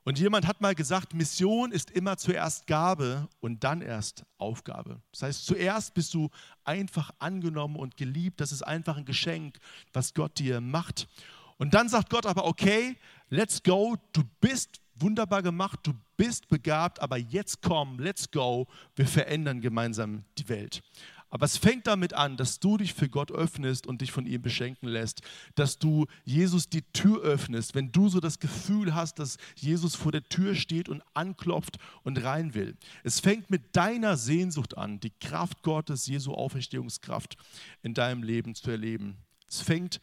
Und 0.03 0.19
jemand 0.19 0.45
hat 0.45 0.61
mal 0.61 0.75
gesagt, 0.75 1.15
Mission 1.15 1.71
ist 1.71 1.89
immer 1.89 2.15
zuerst 2.17 2.67
Gabe 2.67 3.27
und 3.39 3.63
dann 3.63 3.81
erst 3.81 4.23
Aufgabe. 4.37 5.01
Das 5.11 5.23
heißt, 5.23 5.45
zuerst 5.47 5.95
bist 5.95 6.13
du 6.13 6.29
einfach 6.63 7.09
angenommen 7.17 7.75
und 7.75 7.97
geliebt. 7.97 8.39
Das 8.39 8.51
ist 8.51 8.61
einfach 8.61 8.97
ein 8.97 9.05
Geschenk, 9.05 9.57
was 9.93 10.13
Gott 10.13 10.37
dir 10.37 10.61
macht. 10.61 11.07
Und 11.57 11.73
dann 11.73 11.89
sagt 11.89 12.11
Gott 12.11 12.27
aber, 12.27 12.45
okay, 12.45 12.97
let's 13.29 13.63
go, 13.63 13.95
du 14.13 14.21
bist 14.41 14.79
wunderbar 14.95 15.41
gemacht, 15.41 15.79
du 15.83 15.93
bist 16.17 16.47
begabt, 16.47 17.01
aber 17.01 17.17
jetzt 17.17 17.61
komm, 17.61 17.99
let's 17.99 18.31
go, 18.31 18.67
wir 18.95 19.07
verändern 19.07 19.61
gemeinsam 19.61 20.23
die 20.37 20.49
Welt. 20.49 20.81
Aber 21.35 21.45
es 21.45 21.57
fängt 21.57 21.87
damit 21.87 22.13
an, 22.13 22.37
dass 22.37 22.61
du 22.61 22.77
dich 22.77 22.93
für 22.93 23.09
Gott 23.09 23.29
öffnest 23.29 23.87
und 23.87 23.99
dich 23.99 24.13
von 24.13 24.25
ihm 24.25 24.41
beschenken 24.41 24.87
lässt, 24.87 25.21
dass 25.55 25.77
du 25.79 26.05
Jesus 26.23 26.69
die 26.69 26.83
Tür 26.93 27.21
öffnest, 27.23 27.75
wenn 27.75 27.91
du 27.91 28.07
so 28.07 28.21
das 28.21 28.39
Gefühl 28.39 28.95
hast, 28.95 29.19
dass 29.19 29.37
Jesus 29.55 29.95
vor 29.95 30.13
der 30.13 30.23
Tür 30.23 30.55
steht 30.55 30.87
und 30.87 31.03
anklopft 31.13 31.77
und 32.03 32.23
rein 32.23 32.53
will. 32.53 32.77
Es 33.03 33.19
fängt 33.19 33.49
mit 33.49 33.75
deiner 33.75 34.15
Sehnsucht 34.15 34.77
an, 34.77 35.01
die 35.01 35.11
Kraft 35.19 35.61
Gottes, 35.61 36.07
Jesu 36.07 36.33
Auferstehungskraft 36.33 37.35
in 37.81 37.93
deinem 37.93 38.23
Leben 38.23 38.55
zu 38.55 38.71
erleben. 38.71 39.17
Es 39.49 39.61
fängt 39.61 39.99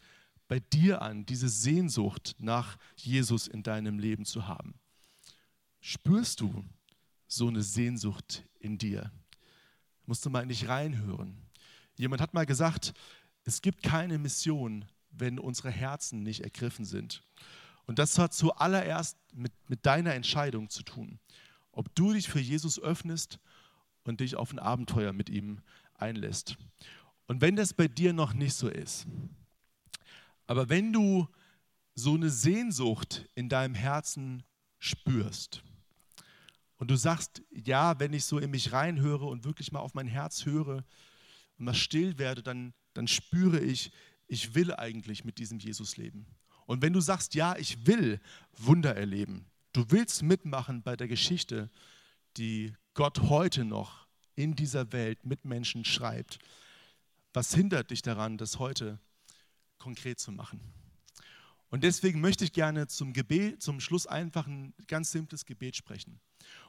bei 0.47 0.59
dir 0.59 1.01
an, 1.01 1.25
diese 1.25 1.49
Sehnsucht 1.49 2.35
nach 2.37 2.77
Jesus 2.95 3.47
in 3.47 3.63
deinem 3.63 3.97
Leben 3.97 4.25
zu 4.25 4.47
haben. 4.47 4.75
Spürst 5.85 6.39
du 6.39 6.63
so 7.27 7.49
eine 7.49 7.61
Sehnsucht 7.61 8.43
in 8.59 8.77
dir? 8.77 9.11
musst 10.05 10.25
du 10.25 10.29
mal 10.29 10.43
in 10.43 10.49
dich 10.49 10.67
reinhören. 10.67 11.37
Jemand 11.97 12.21
hat 12.21 12.33
mal 12.33 12.45
gesagt, 12.45 12.93
es 13.43 13.61
gibt 13.61 13.83
keine 13.83 14.17
Mission, 14.17 14.85
wenn 15.11 15.39
unsere 15.39 15.69
Herzen 15.69 16.23
nicht 16.23 16.41
ergriffen 16.41 16.85
sind. 16.85 17.23
Und 17.85 17.99
das 17.99 18.17
hat 18.17 18.33
zuallererst 18.33 19.17
mit, 19.33 19.51
mit 19.69 19.85
deiner 19.85 20.13
Entscheidung 20.13 20.69
zu 20.69 20.83
tun. 20.83 21.19
Ob 21.71 21.93
du 21.95 22.13
dich 22.13 22.29
für 22.29 22.39
Jesus 22.39 22.79
öffnest 22.79 23.39
und 24.03 24.21
dich 24.21 24.35
auf 24.35 24.51
ein 24.53 24.59
Abenteuer 24.59 25.11
mit 25.13 25.29
ihm 25.29 25.59
einlässt. 25.95 26.57
Und 27.27 27.41
wenn 27.41 27.55
das 27.55 27.73
bei 27.73 27.87
dir 27.87 28.13
noch 28.13 28.33
nicht 28.33 28.53
so 28.53 28.69
ist, 28.69 29.05
aber 30.47 30.69
wenn 30.69 30.93
du 30.93 31.27
so 31.95 32.15
eine 32.15 32.29
Sehnsucht 32.29 33.27
in 33.35 33.49
deinem 33.49 33.75
Herzen 33.75 34.43
spürst, 34.79 35.63
und 36.83 36.91
du 36.91 36.97
sagst, 36.97 37.41
ja, 37.49 37.97
wenn 38.01 38.11
ich 38.11 38.25
so 38.25 38.39
in 38.39 38.51
mich 38.51 38.73
reinhöre 38.73 39.23
und 39.23 39.45
wirklich 39.45 39.71
mal 39.71 39.79
auf 39.79 39.93
mein 39.93 40.05
Herz 40.05 40.45
höre 40.45 40.83
und 41.57 41.63
mal 41.65 41.73
still 41.73 42.17
werde, 42.17 42.43
dann, 42.43 42.73
dann 42.93 43.07
spüre 43.07 43.61
ich, 43.61 43.93
ich 44.27 44.53
will 44.53 44.73
eigentlich 44.73 45.23
mit 45.23 45.37
diesem 45.37 45.59
Jesus 45.59 45.95
leben. 45.95 46.25
Und 46.65 46.81
wenn 46.81 46.91
du 46.91 46.99
sagst, 46.99 47.35
ja, 47.35 47.55
ich 47.55 47.87
will 47.87 48.19
Wunder 48.57 48.97
erleben, 48.97 49.45
du 49.71 49.85
willst 49.91 50.23
mitmachen 50.23 50.83
bei 50.83 50.97
der 50.97 51.07
Geschichte, 51.07 51.71
die 52.35 52.73
Gott 52.95 53.29
heute 53.29 53.63
noch 53.63 54.05
in 54.35 54.53
dieser 54.53 54.91
Welt 54.91 55.25
mit 55.25 55.45
Menschen 55.45 55.85
schreibt, 55.85 56.37
was 57.31 57.55
hindert 57.55 57.91
dich 57.91 58.01
daran, 58.01 58.37
das 58.37 58.59
heute 58.59 58.99
konkret 59.77 60.19
zu 60.19 60.33
machen? 60.33 60.59
Und 61.69 61.85
deswegen 61.85 62.19
möchte 62.19 62.43
ich 62.43 62.51
gerne 62.51 62.87
zum 62.87 63.13
Gebet, 63.13 63.63
zum 63.63 63.79
Schluss 63.79 64.05
einfach 64.05 64.47
ein 64.47 64.73
ganz 64.87 65.11
simples 65.11 65.45
Gebet 65.45 65.77
sprechen. 65.77 66.19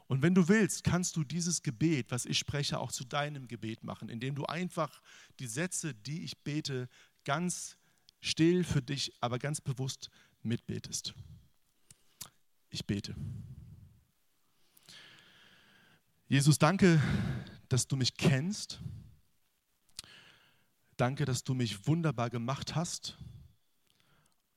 Und 0.07 0.23
wenn 0.23 0.35
du 0.35 0.49
willst, 0.49 0.85
kannst 0.85 1.17
du 1.17 1.25
dieses 1.25 1.63
Gebet, 1.63 2.11
was 2.11 2.27
ich 2.27 2.39
spreche, 2.39 2.79
auch 2.79 2.93
zu 2.93 3.05
deinem 3.05 3.49
Gebet 3.49 3.85
machen, 3.85 4.09
indem 4.09 4.35
du 4.35 4.45
einfach 4.45 5.01
die 5.39 5.47
Sätze, 5.47 5.95
die 5.95 6.25
ich 6.25 6.39
bete, 6.39 6.89
ganz 7.25 7.79
still 8.21 8.65
für 8.65 8.83
dich, 8.83 9.13
aber 9.21 9.39
ganz 9.39 9.61
bewusst 9.61 10.11
mitbetest. 10.43 11.15
Ich 12.71 12.85
bete. 12.85 13.15
Jesus, 16.29 16.59
danke, 16.59 17.01
dass 17.69 17.87
du 17.87 17.97
mich 17.97 18.17
kennst. 18.17 18.81
Danke, 20.97 21.25
dass 21.25 21.45
du 21.45 21.55
mich 21.55 21.87
wunderbar 21.87 22.31
gemacht 22.31 22.75
hast. 22.75 23.17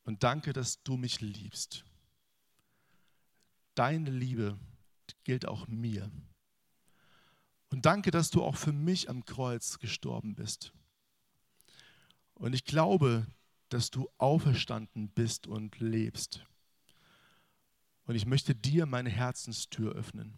Und 0.04 0.22
danke, 0.22 0.52
dass 0.52 0.82
du 0.82 0.96
mich 0.96 1.20
liebst. 1.20 1.84
Deine 3.74 4.10
Liebe 4.10 4.58
gilt 5.24 5.46
auch 5.46 5.66
mir. 5.68 6.10
Und 7.70 7.86
danke, 7.86 8.10
dass 8.10 8.30
du 8.30 8.42
auch 8.42 8.56
für 8.56 8.72
mich 8.72 9.10
am 9.10 9.24
Kreuz 9.24 9.78
gestorben 9.78 10.34
bist. 10.34 10.72
Und 12.34 12.54
ich 12.54 12.64
glaube, 12.64 13.26
dass 13.68 13.90
du 13.90 14.08
auferstanden 14.16 15.10
bist 15.10 15.46
und 15.46 15.78
lebst. 15.78 16.46
Und 18.04 18.14
ich 18.14 18.24
möchte 18.24 18.54
dir 18.54 18.86
meine 18.86 19.10
Herzenstür 19.10 19.92
öffnen. 19.92 20.34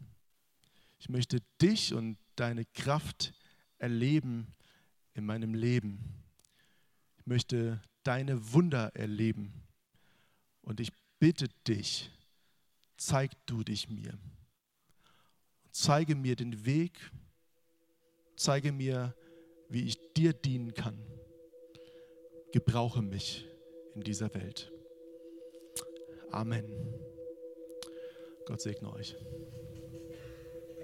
Ich 0.99 1.09
möchte 1.09 1.41
dich 1.63 1.95
und 1.95 2.19
deine 2.35 2.65
Kraft 2.65 3.33
erleben 3.79 4.55
in 5.15 5.25
meinem 5.25 5.55
Leben. 5.55 6.25
Ich 7.19 7.27
möchte 7.27 7.81
deine 8.03 8.53
Wunder 8.53 8.95
erleben. 8.97 9.53
Und 10.63 10.81
ich 10.81 10.93
bitte 11.19 11.49
dich, 11.67 12.11
zeig 12.97 13.31
du 13.47 13.63
dich 13.63 13.89
mir. 13.89 14.19
Zeige 15.71 16.15
mir 16.15 16.37
den 16.37 16.65
Weg. 16.67 17.11
Zeige 18.37 18.73
mir, 18.73 19.15
wie 19.69 19.85
ich 19.85 19.99
dir 20.15 20.33
dienen 20.33 20.75
kann. 20.75 20.99
Gebrauche 22.53 23.03
mich 23.03 23.47
in 23.95 24.03
dieser 24.03 24.35
Welt. 24.35 24.73
Amen. 26.31 26.65
Gott 28.47 28.61
segne 28.61 28.93
euch. 28.93 29.17